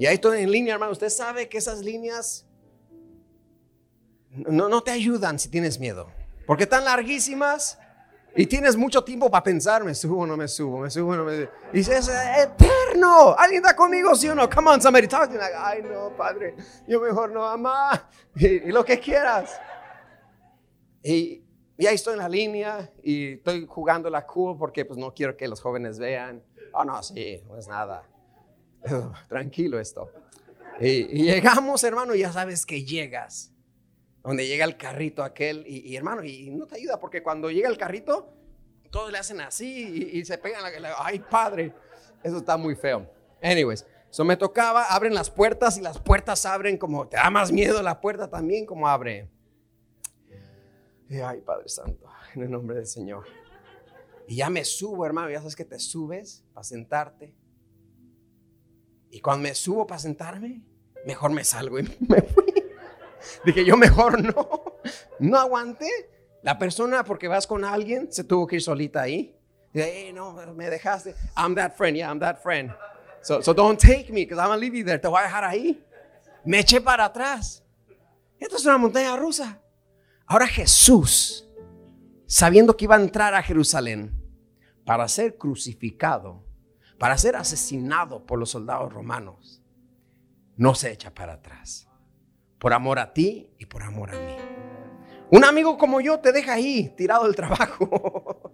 Y 0.00 0.06
ahí 0.06 0.14
estoy 0.14 0.40
en 0.40 0.50
línea, 0.50 0.72
hermano. 0.72 0.92
Usted 0.92 1.10
sabe 1.10 1.46
que 1.46 1.58
esas 1.58 1.80
líneas 1.80 2.46
no, 4.30 4.66
no 4.70 4.80
te 4.80 4.92
ayudan 4.92 5.38
si 5.38 5.50
tienes 5.50 5.78
miedo. 5.78 6.10
Porque 6.46 6.62
están 6.62 6.86
larguísimas 6.86 7.78
y 8.34 8.46
tienes 8.46 8.76
mucho 8.76 9.04
tiempo 9.04 9.30
para 9.30 9.44
pensar, 9.44 9.84
me 9.84 9.94
subo, 9.94 10.26
no 10.26 10.38
me 10.38 10.48
subo, 10.48 10.78
me 10.78 10.88
subo, 10.88 11.14
no 11.16 11.24
me 11.24 11.42
subo. 11.42 11.52
Y 11.74 11.80
es 11.80 12.08
eterno. 12.08 13.36
¿Alguien 13.36 13.62
está 13.62 13.76
conmigo, 13.76 14.14
sí 14.14 14.26
o 14.30 14.34
no? 14.34 14.48
Come 14.48 14.70
on, 14.70 14.80
somebody 14.80 15.06
talk. 15.06 15.32
Ay, 15.54 15.82
no, 15.82 16.16
padre, 16.16 16.56
yo 16.88 16.98
mejor 16.98 17.30
no, 17.30 17.40
mamá. 17.40 18.08
Y, 18.36 18.72
lo 18.72 18.82
que 18.82 18.98
quieras. 18.98 19.60
Y, 21.02 21.44
y, 21.76 21.86
ahí 21.86 21.96
estoy 21.96 22.14
en 22.14 22.20
la 22.20 22.28
línea 22.30 22.90
y 23.02 23.34
estoy 23.34 23.66
jugando 23.66 24.08
la 24.08 24.26
cool 24.26 24.56
porque 24.56 24.86
pues 24.86 24.98
no 24.98 25.12
quiero 25.12 25.36
que 25.36 25.46
los 25.46 25.60
jóvenes 25.60 25.98
vean. 25.98 26.42
Oh, 26.72 26.86
no, 26.86 27.02
sí, 27.02 27.42
no 27.46 27.58
es 27.58 27.68
nada. 27.68 28.02
tranquilo 29.28 29.78
esto. 29.78 30.10
Y, 30.80 31.24
llegamos, 31.24 31.84
hermano, 31.84 32.14
ya 32.14 32.32
sabes 32.32 32.64
que 32.64 32.84
llegas. 32.84 33.52
Donde 34.22 34.46
llega 34.46 34.64
el 34.64 34.76
carrito 34.76 35.22
aquel, 35.22 35.64
y, 35.66 35.96
hermano, 35.96 36.22
y 36.24 36.50
no 36.50 36.66
te 36.66 36.76
ayuda 36.76 37.00
porque 37.00 37.22
cuando 37.22 37.50
llega 37.50 37.68
el 37.68 37.78
carrito, 37.78 38.34
todos 38.90 39.10
le 39.10 39.18
hacen 39.18 39.40
así 39.40 40.10
y, 40.12 40.24
se 40.24 40.36
pegan. 40.38 40.62
La, 40.82 40.94
ay, 40.98 41.20
padre, 41.20 41.72
eso 42.22 42.38
está 42.38 42.56
muy 42.56 42.74
feo. 42.74 43.10
Anyways, 43.42 43.86
eso 44.10 44.24
me 44.24 44.36
tocaba, 44.36 44.84
abren 44.84 45.14
las 45.14 45.30
puertas 45.30 45.78
y 45.78 45.80
las 45.80 45.98
puertas 45.98 46.44
abren 46.44 46.76
como, 46.76 47.08
te 47.08 47.16
da 47.16 47.30
más 47.30 47.52
miedo 47.52 47.80
la 47.82 48.00
puerta 48.00 48.28
también 48.28 48.66
como 48.66 48.88
abre. 48.88 49.30
ay, 51.24 51.40
Padre 51.40 51.68
Santo, 51.68 52.06
en 52.34 52.42
el 52.42 52.50
nombre 52.50 52.76
del 52.76 52.86
Señor. 52.86 53.24
Y 54.26 54.36
ya 54.36 54.50
me 54.50 54.64
subo, 54.64 55.06
hermano, 55.06 55.30
ya 55.30 55.38
sabes 55.38 55.56
que 55.56 55.64
te 55.64 55.78
subes 55.78 56.44
para 56.52 56.64
sentarte. 56.64 57.34
Y 59.10 59.20
cuando 59.20 59.42
me 59.42 59.54
subo 59.54 59.86
para 59.86 59.98
sentarme, 59.98 60.62
mejor 61.04 61.32
me 61.32 61.44
salgo 61.44 61.78
y 61.78 61.82
me 62.08 62.22
fui. 62.22 62.54
Dije, 63.44 63.64
yo 63.64 63.76
mejor 63.76 64.22
no. 64.22 64.78
No 65.18 65.38
aguanté. 65.38 65.88
La 66.42 66.58
persona, 66.58 67.04
porque 67.04 67.28
vas 67.28 67.46
con 67.46 67.64
alguien, 67.64 68.10
se 68.10 68.24
tuvo 68.24 68.46
que 68.46 68.56
ir 68.56 68.62
solita 68.62 69.02
ahí. 69.02 69.36
Dije, 69.72 70.06
hey, 70.06 70.12
no, 70.12 70.32
me 70.54 70.70
dejaste. 70.70 71.14
I'm 71.36 71.54
that 71.54 71.76
friend, 71.76 71.96
yeah, 71.96 72.10
I'm 72.10 72.18
that 72.20 72.42
friend. 72.42 72.72
So, 73.20 73.42
so 73.42 73.52
don't 73.52 73.78
take 73.78 74.10
me, 74.10 74.24
because 74.24 74.38
I'm 74.38 74.48
going 74.48 74.58
to 74.58 74.60
leave 74.60 74.74
you 74.74 74.84
there. 74.84 74.98
Te 74.98 75.08
voy 75.08 75.20
a 75.20 75.24
dejar 75.24 75.44
ahí. 75.44 75.84
Me 76.44 76.60
eché 76.60 76.80
para 76.80 77.04
atrás. 77.04 77.62
Esto 78.38 78.56
es 78.56 78.64
una 78.64 78.78
montaña 78.78 79.14
rusa. 79.16 79.60
Ahora 80.26 80.46
Jesús, 80.46 81.46
sabiendo 82.26 82.76
que 82.76 82.86
iba 82.86 82.96
a 82.96 83.00
entrar 83.00 83.34
a 83.34 83.42
Jerusalén 83.42 84.16
para 84.86 85.06
ser 85.08 85.36
crucificado, 85.36 86.42
para 87.00 87.16
ser 87.16 87.34
asesinado 87.34 88.26
por 88.26 88.38
los 88.38 88.50
soldados 88.50 88.92
romanos, 88.92 89.62
no 90.58 90.74
se 90.74 90.92
echa 90.92 91.14
para 91.14 91.32
atrás. 91.32 91.88
Por 92.58 92.74
amor 92.74 92.98
a 92.98 93.14
ti 93.14 93.54
y 93.58 93.64
por 93.64 93.82
amor 93.82 94.10
a 94.10 94.20
mí. 94.20 94.36
Un 95.30 95.46
amigo 95.46 95.78
como 95.78 96.02
yo 96.02 96.20
te 96.20 96.30
deja 96.30 96.52
ahí, 96.52 96.92
tirado 96.98 97.24
del 97.24 97.34
trabajo. 97.34 97.88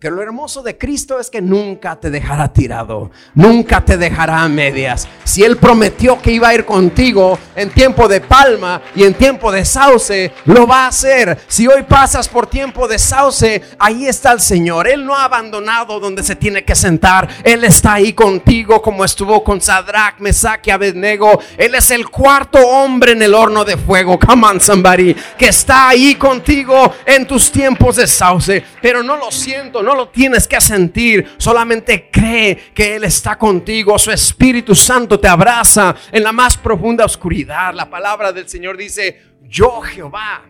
Pero 0.00 0.16
lo 0.16 0.22
hermoso 0.22 0.62
de 0.62 0.78
Cristo 0.78 1.20
es 1.20 1.28
que 1.28 1.42
nunca 1.42 1.94
te 1.94 2.08
dejará 2.08 2.50
tirado, 2.50 3.10
nunca 3.34 3.84
te 3.84 3.98
dejará 3.98 4.40
a 4.40 4.48
medias. 4.48 5.06
Si 5.24 5.44
Él 5.44 5.58
prometió 5.58 6.18
que 6.22 6.32
iba 6.32 6.48
a 6.48 6.54
ir 6.54 6.64
contigo 6.64 7.38
en 7.54 7.68
tiempo 7.68 8.08
de 8.08 8.22
palma 8.22 8.80
y 8.96 9.04
en 9.04 9.12
tiempo 9.12 9.52
de 9.52 9.62
sauce, 9.62 10.32
lo 10.46 10.66
va 10.66 10.84
a 10.84 10.86
hacer. 10.86 11.38
Si 11.46 11.66
hoy 11.66 11.82
pasas 11.82 12.30
por 12.30 12.46
tiempo 12.46 12.88
de 12.88 12.98
sauce, 12.98 13.60
ahí 13.78 14.06
está 14.06 14.32
el 14.32 14.40
Señor. 14.40 14.88
Él 14.88 15.04
no 15.04 15.14
ha 15.14 15.24
abandonado 15.24 16.00
donde 16.00 16.22
se 16.22 16.34
tiene 16.34 16.64
que 16.64 16.74
sentar. 16.74 17.28
Él 17.44 17.62
está 17.64 17.92
ahí 17.92 18.14
contigo 18.14 18.80
como 18.80 19.04
estuvo 19.04 19.44
con 19.44 19.60
Sadrach, 19.60 20.18
Mesach 20.18 20.66
y 20.66 20.70
Abednego. 20.70 21.42
Él 21.58 21.74
es 21.74 21.90
el 21.90 22.08
cuarto 22.08 22.58
hombre 22.58 23.12
en 23.12 23.20
el 23.20 23.34
horno 23.34 23.66
de 23.66 23.76
fuego. 23.76 24.18
Come 24.18 24.46
on, 24.46 24.60
somebody. 24.62 25.14
Que 25.36 25.48
está 25.48 25.90
ahí 25.90 26.14
contigo 26.14 26.94
en 27.04 27.26
tus 27.26 27.52
tiempos 27.52 27.96
de 27.96 28.06
sauce. 28.06 28.64
Pero 28.80 29.02
no 29.02 29.18
lo 29.18 29.30
siento, 29.30 29.82
no 29.82 29.89
lo 29.94 30.08
tienes 30.08 30.46
que 30.46 30.60
sentir, 30.60 31.34
solamente 31.38 32.10
cree 32.10 32.72
que 32.74 32.96
Él 32.96 33.04
está 33.04 33.36
contigo, 33.36 33.98
su 33.98 34.10
Espíritu 34.10 34.74
Santo 34.74 35.18
te 35.18 35.28
abraza 35.28 35.94
en 36.12 36.22
la 36.22 36.32
más 36.32 36.56
profunda 36.56 37.04
oscuridad. 37.04 37.74
La 37.74 37.88
palabra 37.88 38.32
del 38.32 38.48
Señor 38.48 38.76
dice, 38.76 39.22
yo 39.42 39.80
Jehová 39.80 40.44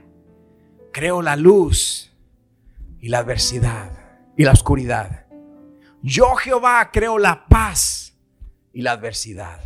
creo 0.92 1.22
la 1.22 1.36
luz 1.36 2.10
y 3.00 3.08
la 3.08 3.18
adversidad 3.18 3.90
y 4.36 4.44
la 4.44 4.52
oscuridad. 4.52 5.26
Yo 6.02 6.34
Jehová 6.34 6.90
creo 6.92 7.18
la 7.18 7.46
paz 7.46 8.16
y 8.72 8.82
la 8.82 8.92
adversidad. 8.92 9.60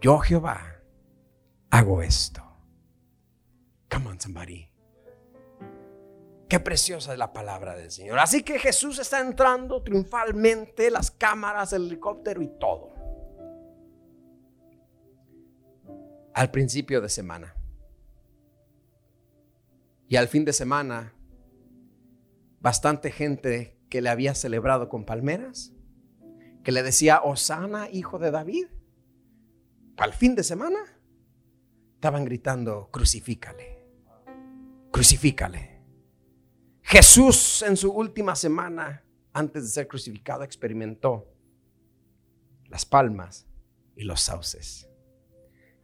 Yo 0.00 0.18
Jehová 0.18 0.82
hago 1.70 2.02
esto. 2.02 2.42
Come 3.88 4.08
on, 4.08 4.20
somebody. 4.20 4.69
Qué 6.50 6.58
preciosa 6.58 7.12
es 7.12 7.18
la 7.18 7.32
palabra 7.32 7.76
del 7.76 7.92
Señor. 7.92 8.18
Así 8.18 8.42
que 8.42 8.58
Jesús 8.58 8.98
está 8.98 9.20
entrando 9.20 9.84
triunfalmente, 9.84 10.90
las 10.90 11.12
cámaras, 11.12 11.72
el 11.72 11.86
helicóptero 11.86 12.42
y 12.42 12.48
todo. 12.58 12.90
Al 16.34 16.50
principio 16.50 17.00
de 17.00 17.08
semana. 17.08 17.54
Y 20.08 20.16
al 20.16 20.26
fin 20.26 20.44
de 20.44 20.52
semana, 20.52 21.14
bastante 22.58 23.12
gente 23.12 23.78
que 23.88 24.02
le 24.02 24.08
había 24.08 24.34
celebrado 24.34 24.88
con 24.88 25.04
palmeras, 25.04 25.72
que 26.64 26.72
le 26.72 26.82
decía, 26.82 27.20
Osana, 27.22 27.88
hijo 27.90 28.18
de 28.18 28.32
David. 28.32 28.66
Al 29.98 30.12
fin 30.14 30.34
de 30.34 30.42
semana, 30.42 30.80
estaban 31.94 32.24
gritando, 32.24 32.88
crucifícale, 32.90 33.86
crucifícale. 34.90 35.79
Jesús 36.90 37.62
en 37.62 37.76
su 37.76 37.92
última 37.92 38.34
semana, 38.34 39.04
antes 39.32 39.62
de 39.62 39.68
ser 39.68 39.86
crucificado, 39.86 40.42
experimentó 40.42 41.32
las 42.64 42.84
palmas 42.84 43.46
y 43.94 44.02
los 44.02 44.20
sauces. 44.20 44.88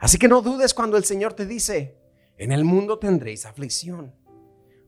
Así 0.01 0.19
que 0.19 0.27
no 0.27 0.43
dudes 0.43 0.75
cuando 0.75 0.97
el 0.97 1.05
Señor 1.05 1.35
te 1.35 1.47
dice, 1.47 1.97
en 2.37 2.51
el 2.51 2.65
mundo 2.65 2.99
tendréis 2.99 3.47
aflicción, 3.47 4.17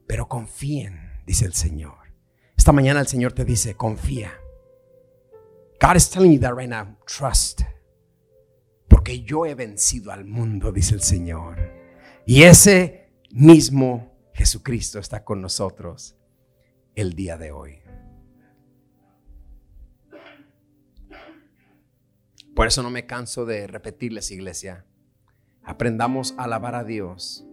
pero 0.08 0.26
confíen, 0.28 1.22
dice 1.24 1.44
el 1.44 1.54
Señor. 1.54 2.12
Esta 2.56 2.72
mañana 2.72 2.98
el 2.98 3.06
Señor 3.06 3.32
te 3.32 3.44
dice, 3.44 3.76
confía. 3.76 4.32
God 5.80 5.94
is 5.94 6.10
telling 6.10 6.32
you 6.32 6.40
that 6.40 6.56
right 6.56 6.68
now, 6.68 6.96
trust. 7.06 7.62
Porque 8.88 9.22
yo 9.22 9.46
he 9.46 9.54
vencido 9.54 10.10
al 10.10 10.24
mundo, 10.24 10.72
dice 10.72 10.96
el 10.96 11.02
Señor. 11.02 11.60
Y 12.26 12.42
ese 12.42 13.12
mismo 13.30 14.17
Jesucristo 14.38 15.00
está 15.00 15.24
con 15.24 15.42
nosotros 15.42 16.16
el 16.94 17.14
día 17.14 17.36
de 17.36 17.50
hoy. 17.50 17.80
Por 22.54 22.68
eso 22.68 22.84
no 22.84 22.90
me 22.90 23.04
canso 23.04 23.46
de 23.46 23.66
repetirles, 23.66 24.30
iglesia. 24.30 24.86
Aprendamos 25.64 26.36
a 26.38 26.44
alabar 26.44 26.76
a 26.76 26.84
Dios 26.84 27.48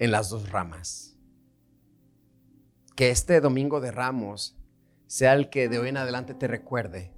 en 0.00 0.10
las 0.10 0.30
dos 0.30 0.50
ramas. 0.50 1.16
Que 2.96 3.10
este 3.10 3.40
domingo 3.40 3.80
de 3.80 3.92
ramos 3.92 4.58
sea 5.06 5.32
el 5.34 5.48
que 5.48 5.68
de 5.68 5.78
hoy 5.78 5.90
en 5.90 5.96
adelante 5.96 6.34
te 6.34 6.48
recuerde 6.48 7.14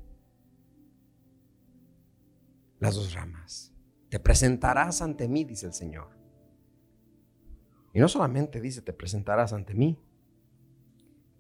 las 2.79 2.95
dos 2.95 3.15
ramas. 3.15 3.73
Te 4.11 4.21
presentarás 4.21 5.01
ante 5.01 5.29
mí, 5.29 5.45
dice 5.45 5.65
el 5.65 5.73
Señor. 5.73 6.24
Y 7.95 8.01
no 8.01 8.09
solamente 8.09 8.61
dice, 8.61 8.83
te 8.83 8.93
presentarás 8.93 9.53
ante 9.53 9.73
mí, 9.73 9.97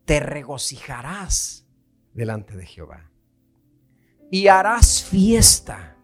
te 0.04 0.20
regocijarás 0.20 1.66
delante 2.12 2.56
de 2.56 2.64
Jehová. 2.64 3.10
Y 4.30 4.46
harás 4.46 5.02
fiesta 5.02 5.96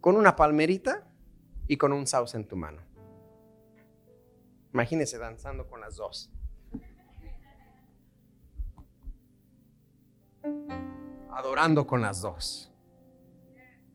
con 0.00 0.16
una 0.16 0.34
palmerita 0.34 1.08
y 1.68 1.76
con 1.76 1.92
un 1.92 2.08
sauce 2.08 2.36
en 2.36 2.48
tu 2.48 2.56
mano. 2.56 2.82
Imagínese 4.72 5.16
danzando 5.16 5.68
con 5.68 5.80
las 5.80 5.94
dos. 5.94 6.32
Adorando 11.30 11.86
con 11.86 12.02
las 12.02 12.20
dos. 12.20 12.72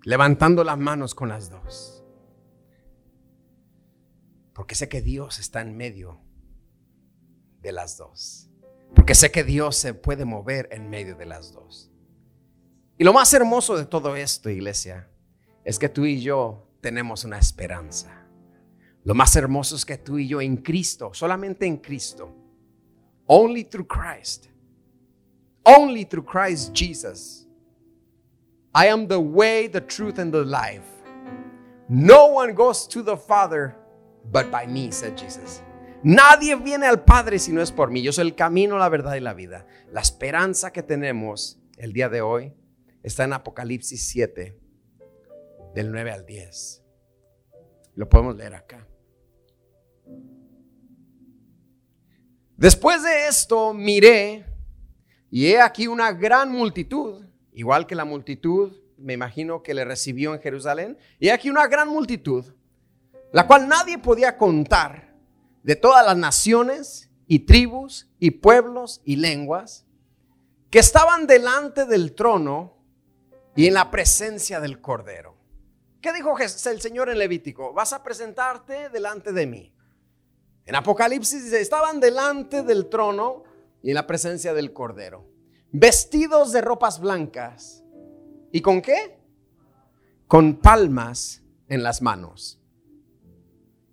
Levantando 0.04 0.64
las 0.64 0.78
manos 0.78 1.14
con 1.14 1.28
las 1.28 1.50
dos. 1.50 1.99
Porque 4.60 4.76
sé 4.76 4.90
que 4.90 5.02
Dios 5.02 5.40
está 5.40 5.62
en 5.62 5.78
medio 5.78 6.20
de 7.62 7.72
las 7.72 7.96
dos. 7.96 8.50
Porque 8.94 9.16
sé 9.16 9.32
que 9.32 9.46
Dios 9.46 9.78
se 9.78 9.94
puede 9.94 10.26
mover 10.26 10.68
en 10.74 10.90
medio 10.90 11.16
de 11.16 11.26
las 11.26 11.54
dos. 11.54 11.90
Y 12.98 13.06
lo 13.06 13.14
más 13.14 13.34
hermoso 13.34 13.78
de 13.78 13.86
todo 13.86 14.18
esto, 14.18 14.50
iglesia, 14.50 15.08
es 15.64 15.80
que 15.80 15.88
tú 15.88 16.04
y 16.04 16.20
yo 16.20 16.68
tenemos 16.82 17.24
una 17.24 17.40
esperanza. 17.40 18.28
Lo 19.06 19.16
más 19.16 19.34
hermoso 19.38 19.78
es 19.78 19.86
que 19.86 19.98
tú 19.98 20.18
y 20.18 20.28
yo 20.28 20.42
en 20.42 20.58
Cristo, 20.58 21.14
solamente 21.14 21.66
en 21.66 21.78
Cristo, 21.78 22.36
only 23.28 23.64
through 23.64 23.88
Christ, 23.88 24.48
only 25.64 26.04
through 26.04 26.26
Christ 26.26 26.74
Jesus. 26.74 27.48
I 28.76 28.88
am 28.88 29.08
the 29.08 29.22
way, 29.22 29.70
the 29.70 29.80
truth, 29.80 30.20
and 30.20 30.34
the 30.34 30.44
life. 30.44 30.84
No 31.88 32.28
one 32.28 32.54
goes 32.54 32.86
to 32.90 33.02
the 33.02 33.16
Father 33.16 33.79
but 34.26 34.50
by 34.52 34.68
me, 34.68 34.92
said 34.92 35.16
Jesus. 35.18 35.62
Nadie 36.04 36.56
viene 36.56 36.86
al 36.86 37.04
Padre 37.04 37.40
si 37.40 37.52
no 37.52 37.62
es 37.62 37.72
por 37.72 37.92
mí. 37.92 38.02
Yo 38.02 38.14
soy 38.14 38.28
el 38.28 38.36
camino, 38.36 38.78
la 38.78 38.88
verdad 38.90 39.16
y 39.16 39.20
la 39.20 39.34
vida. 39.34 39.68
La 39.92 40.02
esperanza 40.02 40.72
que 40.72 40.82
tenemos 40.82 41.60
el 41.78 41.92
día 41.92 42.08
de 42.08 42.22
hoy 42.22 42.54
está 43.04 43.26
en 43.26 43.34
Apocalipsis 43.34 44.08
7, 44.08 44.58
del 45.76 45.92
9 45.92 46.12
al 46.12 46.26
10. 46.26 46.84
Lo 47.96 48.08
podemos 48.08 48.36
leer 48.38 48.56
acá. 48.56 48.88
Después 52.56 53.04
de 53.04 53.28
esto 53.28 53.74
miré 53.74 54.46
y 55.32 55.48
he 55.48 55.62
aquí 55.62 55.88
una 55.88 56.12
gran 56.12 56.52
multitud, 56.52 57.26
igual 57.54 57.88
que 57.88 57.96
la 57.96 58.06
multitud, 58.06 58.74
me 58.98 59.14
imagino 59.14 59.64
que 59.64 59.74
le 59.74 59.86
recibió 59.86 60.34
en 60.34 60.42
Jerusalén, 60.42 60.98
y 61.20 61.28
he 61.28 61.32
aquí 61.32 61.50
una 61.50 61.68
gran 61.68 61.88
multitud 61.88 62.46
la 63.32 63.48
cual 63.48 63.68
nadie 63.68 63.98
podía 63.98 64.38
contar 64.38 65.16
de 65.64 65.76
todas 65.76 66.06
las 66.06 66.18
naciones 66.18 67.10
y 67.28 67.40
tribus 67.40 68.10
y 68.20 68.32
pueblos 68.32 69.02
y 69.04 69.18
lenguas 69.18 69.86
que 70.70 70.80
estaban 70.80 71.28
delante 71.28 71.86
del 71.86 72.14
trono 72.14 72.78
y 73.56 73.68
en 73.68 73.74
la 73.74 73.92
presencia 73.92 74.60
del 74.60 74.82
Cordero. 74.82 75.38
¿Qué 76.02 76.14
dijo 76.14 76.36
el 76.38 76.82
Señor 76.82 77.10
en 77.10 77.18
Levítico? 77.18 77.74
Vas 77.74 77.94
a 77.94 78.04
presentarte 78.04 78.90
delante 78.90 79.34
de 79.34 79.46
mí. 79.46 79.74
En 80.66 80.76
Apocalipsis 80.76 81.44
dice, 81.44 81.60
estaban 81.60 82.00
delante 82.00 82.64
del 82.64 82.90
trono 82.90 83.44
y 83.82 83.90
en 83.90 83.96
la 83.96 84.08
presencia 84.08 84.54
del 84.54 84.72
Cordero, 84.72 85.26
vestidos 85.72 86.52
de 86.52 86.62
ropas 86.62 87.00
blancas. 87.00 87.84
¿Y 88.52 88.62
con 88.62 88.82
qué? 88.82 89.20
Con 90.28 90.58
palmas 90.58 91.42
en 91.68 91.84
las 91.84 92.02
manos. 92.02 92.59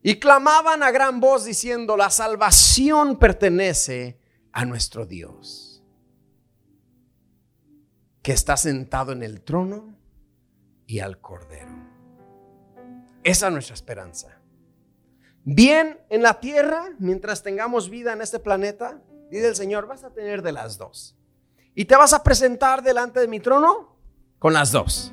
Y 0.06 0.20
clamaban 0.20 0.84
a 0.84 0.92
gran 0.92 1.18
voz 1.18 1.44
diciendo, 1.44 1.96
la 1.96 2.10
salvación 2.10 3.18
pertenece 3.18 4.20
a 4.52 4.64
nuestro 4.64 5.04
Dios, 5.04 5.82
que 8.22 8.30
está 8.30 8.56
sentado 8.56 9.10
en 9.10 9.24
el 9.24 9.42
trono 9.42 9.98
y 10.86 11.00
al 11.00 11.20
Cordero. 11.20 11.74
Esa 13.24 13.48
es 13.48 13.52
nuestra 13.52 13.74
esperanza. 13.74 14.40
Bien 15.42 15.98
en 16.08 16.22
la 16.22 16.38
tierra, 16.38 16.84
mientras 17.00 17.42
tengamos 17.42 17.90
vida 17.90 18.12
en 18.12 18.22
este 18.22 18.38
planeta, 18.38 19.02
dice 19.28 19.48
el 19.48 19.56
Señor, 19.56 19.88
vas 19.88 20.04
a 20.04 20.12
tener 20.12 20.42
de 20.42 20.52
las 20.52 20.78
dos. 20.78 21.18
Y 21.74 21.86
te 21.86 21.96
vas 21.96 22.12
a 22.12 22.22
presentar 22.22 22.84
delante 22.84 23.18
de 23.18 23.26
mi 23.26 23.40
trono 23.40 23.98
con 24.38 24.52
las 24.52 24.70
dos. 24.70 25.12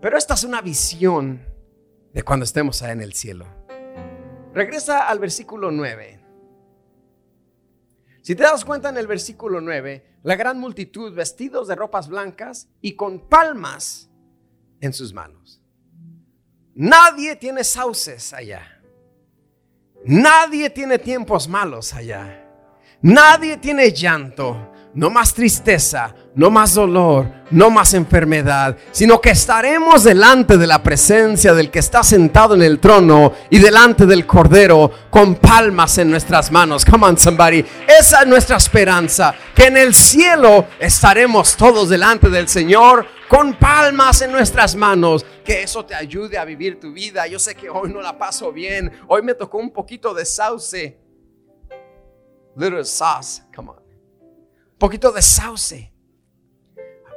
Pero 0.00 0.16
esta 0.16 0.34
es 0.34 0.44
una 0.44 0.60
visión 0.60 1.51
de 2.12 2.22
cuando 2.22 2.44
estemos 2.44 2.82
allá 2.82 2.92
en 2.92 3.00
el 3.00 3.14
cielo. 3.14 3.46
Regresa 4.54 5.08
al 5.08 5.18
versículo 5.18 5.70
9. 5.70 6.20
Si 8.22 8.34
te 8.36 8.42
das 8.42 8.64
cuenta 8.64 8.90
en 8.90 8.96
el 8.96 9.06
versículo 9.06 9.60
9, 9.60 10.18
la 10.22 10.36
gran 10.36 10.58
multitud 10.58 11.12
vestidos 11.12 11.66
de 11.68 11.74
ropas 11.74 12.08
blancas 12.08 12.68
y 12.80 12.94
con 12.94 13.28
palmas 13.28 14.10
en 14.80 14.92
sus 14.92 15.12
manos. 15.12 15.60
Nadie 16.74 17.36
tiene 17.36 17.64
sauces 17.64 18.32
allá. 18.32 18.80
Nadie 20.04 20.70
tiene 20.70 20.98
tiempos 20.98 21.48
malos 21.48 21.92
allá. 21.94 22.48
Nadie 23.00 23.56
tiene 23.56 23.90
llanto 23.92 24.71
no 24.94 25.08
más 25.08 25.32
tristeza, 25.32 26.14
no 26.34 26.50
más 26.50 26.74
dolor, 26.74 27.26
no 27.50 27.70
más 27.70 27.94
enfermedad, 27.94 28.76
sino 28.90 29.20
que 29.20 29.30
estaremos 29.30 30.04
delante 30.04 30.58
de 30.58 30.66
la 30.66 30.82
presencia 30.82 31.54
del 31.54 31.70
que 31.70 31.78
está 31.78 32.02
sentado 32.02 32.54
en 32.54 32.62
el 32.62 32.78
trono 32.78 33.32
y 33.48 33.58
delante 33.58 34.04
del 34.04 34.26
Cordero 34.26 34.90
con 35.10 35.36
palmas 35.36 35.96
en 35.98 36.10
nuestras 36.10 36.50
manos. 36.50 36.84
Come 36.84 37.06
on, 37.06 37.18
somebody. 37.18 37.64
Esa 37.98 38.22
es 38.22 38.26
nuestra 38.26 38.56
esperanza, 38.56 39.34
que 39.54 39.66
en 39.66 39.78
el 39.78 39.94
cielo 39.94 40.66
estaremos 40.78 41.56
todos 41.56 41.88
delante 41.88 42.28
del 42.28 42.48
Señor 42.48 43.06
con 43.28 43.54
palmas 43.54 44.20
en 44.20 44.32
nuestras 44.32 44.76
manos. 44.76 45.24
Que 45.42 45.62
eso 45.62 45.84
te 45.86 45.94
ayude 45.94 46.36
a 46.36 46.44
vivir 46.44 46.78
tu 46.78 46.92
vida. 46.92 47.26
Yo 47.26 47.38
sé 47.38 47.54
que 47.54 47.70
hoy 47.70 47.90
no 47.90 48.02
la 48.02 48.18
paso 48.18 48.52
bien. 48.52 48.92
Hoy 49.08 49.22
me 49.22 49.34
tocó 49.34 49.58
un 49.58 49.72
poquito 49.72 50.12
de 50.12 50.26
sauce. 50.26 50.98
Little 52.54 52.84
sauce. 52.84 53.42
Come 53.56 53.70
on 53.70 53.81
poquito 54.82 55.12
de 55.12 55.22
sauce. 55.22 55.92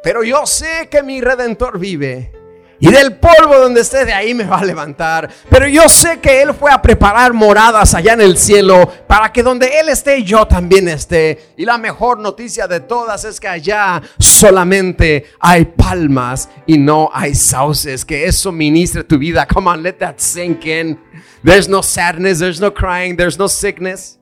Pero 0.03 0.23
yo 0.23 0.45
sé 0.45 0.87
que 0.91 1.01
mi 1.01 1.19
redentor 1.19 1.79
vive. 1.79 2.31
Y 2.79 2.91
del 2.91 3.15
polvo 3.15 3.57
donde 3.57 3.81
esté, 3.81 4.05
de 4.05 4.13
ahí 4.13 4.35
me 4.35 4.43
va 4.43 4.59
a 4.59 4.63
levantar. 4.63 5.31
Pero 5.49 5.67
yo 5.67 5.89
sé 5.89 6.19
que 6.19 6.43
Él 6.43 6.53
fue 6.53 6.71
a 6.71 6.79
preparar 6.79 7.33
moradas 7.33 7.95
allá 7.95 8.13
en 8.13 8.21
el 8.21 8.37
cielo 8.37 8.87
para 9.07 9.33
que 9.33 9.41
donde 9.41 9.79
Él 9.79 9.89
esté, 9.89 10.21
yo 10.21 10.45
también 10.45 10.87
esté. 10.87 11.53
Y 11.57 11.65
la 11.65 11.79
mejor 11.79 12.19
noticia 12.19 12.67
de 12.67 12.81
todas 12.81 13.25
es 13.25 13.39
que 13.39 13.47
allá 13.47 13.99
solamente 14.19 15.25
hay 15.39 15.65
palmas 15.65 16.49
y 16.67 16.77
no 16.77 17.09
hay 17.11 17.33
sauces. 17.33 18.05
Que 18.05 18.25
eso 18.25 18.51
ministre 18.51 19.03
tu 19.03 19.17
vida. 19.17 19.47
Come 19.47 19.71
on, 19.71 19.81
let 19.81 19.93
that 19.93 20.19
sink 20.19 20.67
in. 20.67 20.99
There's 21.43 21.67
no 21.67 21.81
sadness, 21.81 22.37
there's 22.37 22.61
no 22.61 22.71
crying, 22.71 23.17
there's 23.17 23.39
no 23.39 23.47
sickness. 23.47 24.19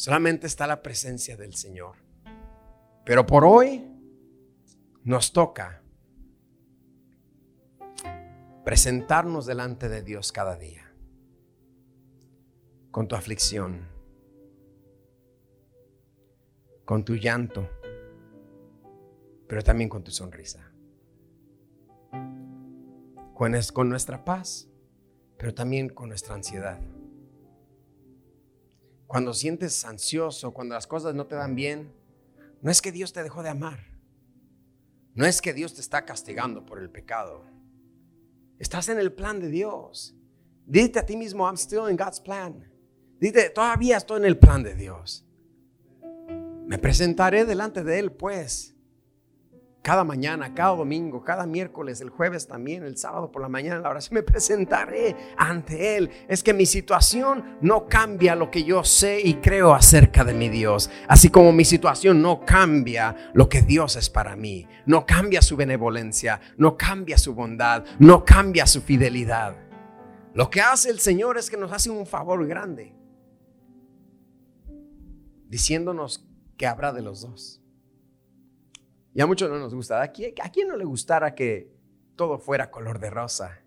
Solamente 0.00 0.46
está 0.46 0.66
la 0.66 0.80
presencia 0.80 1.36
del 1.36 1.52
Señor. 1.52 1.96
Pero 3.04 3.26
por 3.26 3.44
hoy 3.44 3.86
nos 5.04 5.30
toca 5.30 5.82
presentarnos 8.64 9.44
delante 9.44 9.90
de 9.90 10.00
Dios 10.02 10.32
cada 10.32 10.56
día 10.56 10.90
con 12.90 13.08
tu 13.08 13.14
aflicción, 13.14 13.88
con 16.86 17.04
tu 17.04 17.16
llanto, 17.16 17.68
pero 19.46 19.62
también 19.62 19.90
con 19.90 20.02
tu 20.02 20.12
sonrisa, 20.12 20.72
con, 23.34 23.52
con 23.74 23.90
nuestra 23.90 24.24
paz, 24.24 24.66
pero 25.36 25.52
también 25.52 25.90
con 25.90 26.08
nuestra 26.08 26.36
ansiedad 26.36 26.80
cuando 29.10 29.34
sientes 29.34 29.84
ansioso, 29.84 30.52
cuando 30.52 30.76
las 30.76 30.86
cosas 30.86 31.16
no 31.16 31.26
te 31.26 31.34
dan 31.34 31.56
bien, 31.56 31.92
no 32.62 32.70
es 32.70 32.80
que 32.80 32.92
Dios 32.92 33.12
te 33.12 33.24
dejó 33.24 33.42
de 33.42 33.48
amar. 33.48 33.80
No 35.16 35.26
es 35.26 35.42
que 35.42 35.52
Dios 35.52 35.74
te 35.74 35.80
está 35.80 36.04
castigando 36.04 36.64
por 36.64 36.78
el 36.78 36.90
pecado. 36.90 37.44
Estás 38.60 38.88
en 38.88 39.00
el 39.00 39.12
plan 39.12 39.40
de 39.40 39.48
Dios. 39.48 40.14
Dite 40.64 41.00
a 41.00 41.04
ti 41.04 41.16
mismo, 41.16 41.44
I'm 41.44 41.56
still 41.56 41.90
in 41.90 41.96
God's 41.96 42.20
plan. 42.20 42.72
Dite, 43.18 43.50
todavía 43.50 43.96
estoy 43.96 44.18
en 44.18 44.26
el 44.26 44.38
plan 44.38 44.62
de 44.62 44.76
Dios. 44.76 45.26
Me 46.66 46.78
presentaré 46.78 47.44
delante 47.44 47.82
de 47.82 47.98
Él, 47.98 48.12
pues, 48.12 48.76
cada 49.82 50.04
mañana, 50.04 50.52
cada 50.52 50.76
domingo, 50.76 51.24
cada 51.24 51.46
miércoles, 51.46 52.02
el 52.02 52.10
jueves 52.10 52.46
también, 52.46 52.84
el 52.84 52.98
sábado 52.98 53.32
por 53.32 53.40
la 53.40 53.48
mañana, 53.48 53.80
la 53.80 53.88
oración, 53.88 54.14
me 54.16 54.22
presentaré 54.22 55.16
ante 55.36 55.96
Él. 55.96 56.10
Es 56.28 56.42
que 56.42 56.52
mi 56.52 56.66
situación 56.66 57.58
no 57.62 57.86
cambia 57.88 58.34
lo 58.34 58.50
que 58.50 58.64
yo 58.64 58.84
sé 58.84 59.20
y 59.20 59.34
creo 59.34 59.72
acerca 59.72 60.22
de 60.24 60.34
mi 60.34 60.48
Dios. 60.48 60.90
Así 61.08 61.30
como 61.30 61.52
mi 61.52 61.64
situación 61.64 62.20
no 62.20 62.44
cambia 62.44 63.30
lo 63.32 63.48
que 63.48 63.62
Dios 63.62 63.96
es 63.96 64.10
para 64.10 64.36
mí. 64.36 64.66
No 64.84 65.06
cambia 65.06 65.40
su 65.40 65.56
benevolencia, 65.56 66.40
no 66.58 66.76
cambia 66.76 67.16
su 67.16 67.34
bondad, 67.34 67.84
no 67.98 68.24
cambia 68.24 68.66
su 68.66 68.82
fidelidad. 68.82 69.56
Lo 70.34 70.50
que 70.50 70.60
hace 70.60 70.90
el 70.90 71.00
Señor 71.00 71.38
es 71.38 71.50
que 71.50 71.56
nos 71.56 71.72
hace 71.72 71.90
un 71.90 72.06
favor 72.06 72.46
grande. 72.46 72.94
Diciéndonos 75.48 76.28
que 76.56 76.66
habrá 76.66 76.92
de 76.92 77.02
los 77.02 77.22
dos. 77.22 77.59
Y 79.14 79.20
a 79.20 79.26
muchos 79.26 79.50
no 79.50 79.58
nos 79.58 79.74
gusta. 79.74 80.02
¿A 80.02 80.08
quién, 80.08 80.34
¿A 80.42 80.50
quién 80.50 80.68
no 80.68 80.76
le 80.76 80.84
gustara 80.84 81.34
que 81.34 81.72
todo 82.16 82.38
fuera 82.38 82.70
color 82.70 82.98
de 82.98 83.10
rosa? 83.10 83.60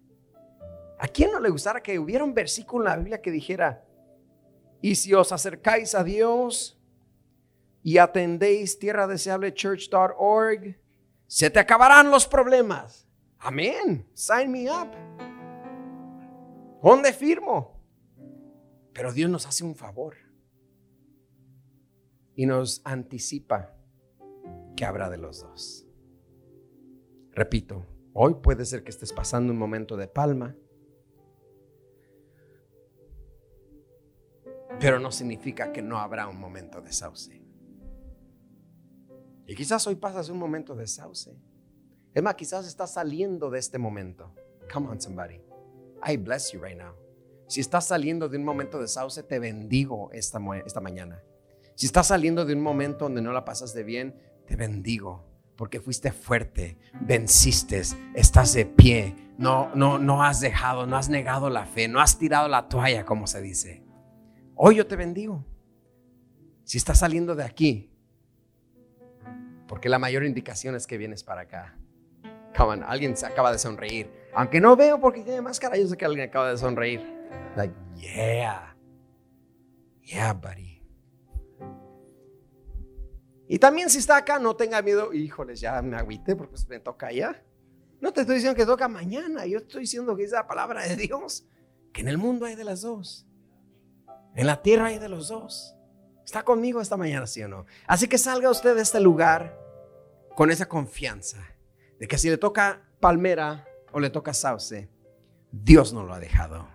¿A 1.00 1.08
quién 1.08 1.32
no 1.32 1.40
le 1.40 1.50
gustara 1.50 1.82
que 1.82 2.00
hubiera 2.00 2.24
un 2.24 2.34
versículo 2.34 2.86
en 2.86 2.90
la 2.92 2.98
Biblia 2.98 3.22
que 3.22 3.32
dijera, 3.32 3.86
y 4.82 4.96
si 4.96 5.14
os 5.14 5.32
acercáis 5.32 5.96
a 5.96 6.04
Dios 6.04 6.80
y 7.82 7.98
atendéis 7.98 8.80
tierra 8.80 9.08
deseable 9.08 9.54
church.org, 9.54 10.78
se 11.26 11.50
te 11.50 11.60
acabarán 11.60 12.12
los 12.12 12.28
problemas. 12.28 13.08
Amén. 13.40 14.08
Sign 14.14 14.52
me 14.52 14.70
up. 14.70 14.90
¿Dónde 16.82 17.14
firmo? 17.14 17.82
Pero 18.94 19.12
Dios 19.12 19.30
nos 19.30 19.46
hace 19.48 19.64
un 19.64 19.76
favor 19.76 20.16
y 22.36 22.46
nos 22.46 22.82
anticipa 22.86 23.74
que 24.76 24.86
habrá 24.86 25.10
de 25.10 25.18
los 25.18 25.42
dos. 25.42 25.88
Repito, 27.32 27.86
hoy 28.14 28.36
puede 28.36 28.66
ser 28.66 28.84
que 28.84 28.92
estés 28.92 29.12
pasando 29.12 29.52
un 29.54 29.60
momento 29.60 29.98
de 29.98 30.08
palma, 30.08 30.56
pero 34.80 35.00
no 35.00 35.12
significa 35.12 35.72
que 35.72 35.82
no 35.82 35.98
habrá 35.98 36.28
un 36.28 36.40
momento 36.40 36.82
de 36.82 36.92
sauce. 36.92 37.42
Y 39.46 39.56
quizás 39.56 39.86
hoy 39.88 39.96
pasas 39.96 40.30
un 40.30 40.38
momento 40.38 40.76
de 40.76 40.88
sauce. 40.88 41.36
Es 42.14 42.24
más, 42.24 42.36
quizás 42.36 42.68
estás 42.68 42.94
saliendo 42.94 43.50
de 43.50 43.60
este 43.60 43.78
momento. 43.78 44.34
Come 44.72 44.88
on, 44.90 45.02
somebody. 45.02 45.42
I 46.06 46.18
bless 46.18 46.52
you 46.52 46.62
right 46.62 46.78
now. 46.78 46.94
Si 47.48 47.60
estás 47.60 47.88
saliendo 47.88 48.30
de 48.30 48.38
un 48.38 48.44
momento 48.44 48.80
de 48.80 48.88
sauce, 48.88 49.24
te 49.24 49.40
bendigo 49.40 50.12
esta, 50.12 50.40
esta 50.66 50.80
mañana. 50.80 51.24
Si 51.76 51.86
estás 51.86 52.08
saliendo 52.08 52.46
de 52.46 52.54
un 52.54 52.62
momento 52.62 53.06
donde 53.06 53.22
no 53.22 53.32
la 53.34 53.46
pasaste 53.46 53.84
bien, 53.84 54.16
te 54.46 54.56
bendigo 54.56 55.34
porque 55.56 55.80
fuiste 55.80 56.12
fuerte, 56.12 56.78
venciste, 57.02 57.82
estás 58.16 58.54
de 58.54 58.66
pie, 58.66 59.16
no, 59.38 59.74
no, 59.76 60.00
no 60.00 60.24
has 60.24 60.40
dejado, 60.40 60.86
no 60.86 60.98
has 60.98 61.10
negado 61.10 61.50
la 61.50 61.66
fe, 61.66 61.88
no 61.88 62.00
has 62.00 62.18
tirado 62.18 62.48
la 62.48 62.68
toalla, 62.68 63.06
como 63.06 63.28
se 63.28 63.42
dice. 63.42 63.84
Hoy 64.56 64.76
yo 64.76 64.88
te 64.88 64.96
bendigo. 64.96 65.46
Si 66.64 66.78
estás 66.78 67.00
saliendo 67.00 67.36
de 67.36 67.44
aquí, 67.44 67.92
porque 69.68 69.90
la 69.90 70.00
mayor 70.00 70.24
indicación 70.24 70.76
es 70.76 70.88
que 70.88 70.98
vienes 70.98 71.24
para 71.24 71.42
acá. 71.42 71.78
Come 72.56 72.84
alguien 72.86 73.18
se 73.18 73.26
acaba 73.26 73.52
de 73.52 73.58
sonreír. 73.58 74.12
Aunque 74.36 74.62
no 74.62 74.76
veo 74.76 75.00
porque 75.00 75.22
tiene 75.22 75.42
máscara, 75.42 75.78
yo 75.78 75.88
sé 75.88 75.98
que 75.98 76.06
alguien 76.06 76.30
acaba 76.30 76.52
de 76.52 76.58
sonreír. 76.58 77.02
Like, 77.56 77.74
yeah. 77.96 78.76
Yeah, 80.02 80.34
buddy. 80.34 80.73
Y 83.48 83.60
también 83.60 83.90
si 83.90 83.98
está 83.98 84.18
acá, 84.18 84.40
no 84.40 84.56
tenga 84.56 84.82
miedo, 84.82 85.14
híjoles, 85.14 85.60
ya 85.60 85.82
me 85.82 85.98
agüité 85.98 86.36
porque 86.36 86.56
me 86.70 86.80
toca 86.80 87.12
ya. 87.12 87.44
No 88.00 88.12
te 88.12 88.22
estoy 88.22 88.36
diciendo 88.36 88.56
que 88.56 88.66
toca 88.66 88.88
mañana, 88.88 89.46
yo 89.46 89.60
estoy 89.60 89.82
diciendo 89.82 90.16
que 90.16 90.24
es 90.24 90.32
la 90.32 90.48
palabra 90.48 90.84
de 90.84 90.96
Dios, 90.96 91.46
que 91.92 92.02
en 92.02 92.08
el 92.08 92.18
mundo 92.18 92.46
hay 92.46 92.56
de 92.56 92.64
las 92.64 92.82
dos. 92.82 93.26
En 94.36 94.48
la 94.48 94.62
tierra 94.62 94.88
hay 94.88 95.00
de 95.00 95.10
los 95.10 95.28
dos. 95.28 95.76
¿Está 96.26 96.44
conmigo 96.44 96.82
esta 96.82 96.98
mañana, 96.98 97.28
sí 97.28 97.44
o 97.44 97.48
no? 97.48 97.66
Así 97.86 98.08
que 98.08 98.18
salga 98.18 98.50
usted 98.50 98.76
de 98.76 98.82
este 98.82 99.00
lugar 99.00 99.60
con 100.36 100.50
esa 100.50 100.68
confianza 100.68 101.46
de 102.00 102.08
que 102.08 102.18
si 102.18 102.30
le 102.30 102.38
toca 102.38 102.82
palmera 103.00 103.68
o 103.92 104.00
le 104.00 104.10
toca 104.10 104.34
sauce, 104.34 104.90
Dios 105.52 105.94
no 105.94 106.04
lo 106.04 106.14
ha 106.14 106.20
dejado. 106.20 106.68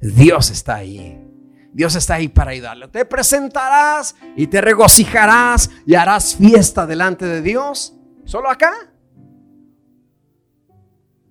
Dios 0.00 0.50
está 0.50 0.76
ahí. 0.76 1.37
Dios 1.72 1.94
está 1.94 2.14
ahí 2.14 2.28
para 2.28 2.52
ayudarlo. 2.52 2.90
Te 2.90 3.04
presentarás 3.04 4.16
y 4.36 4.46
te 4.46 4.60
regocijarás 4.60 5.70
y 5.86 5.94
harás 5.94 6.36
fiesta 6.36 6.86
delante 6.86 7.26
de 7.26 7.42
Dios. 7.42 7.94
¿Solo 8.24 8.50
acá? 8.50 8.72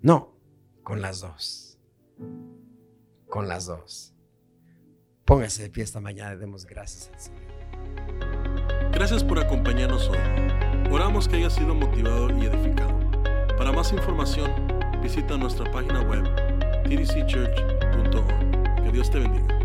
No, 0.01 0.35
con 0.83 1.01
las 1.01 1.19
dos. 1.19 1.77
Con 3.29 3.47
las 3.47 3.65
dos. 3.65 4.13
Póngase 5.25 5.63
de 5.63 5.69
pie 5.69 5.83
esta 5.83 5.99
mañana 5.99 6.33
y 6.33 6.37
demos 6.37 6.65
gracias 6.65 7.09
al 7.13 7.19
Señor. 7.19 7.47
Gracias 8.93 9.23
por 9.23 9.39
acompañarnos 9.39 10.07
hoy. 10.09 10.17
Oramos 10.89 11.27
que 11.27 11.35
haya 11.35 11.49
sido 11.49 11.75
motivado 11.75 12.29
y 12.29 12.45
edificado. 12.45 12.97
Para 13.57 13.71
más 13.71 13.91
información, 13.91 14.49
visita 15.01 15.35
nuestra 15.35 15.69
página 15.71 16.01
web 16.03 16.23
tdcchurch.org. 16.85 18.83
Que 18.83 18.91
Dios 18.91 19.11
te 19.11 19.19
bendiga. 19.19 19.56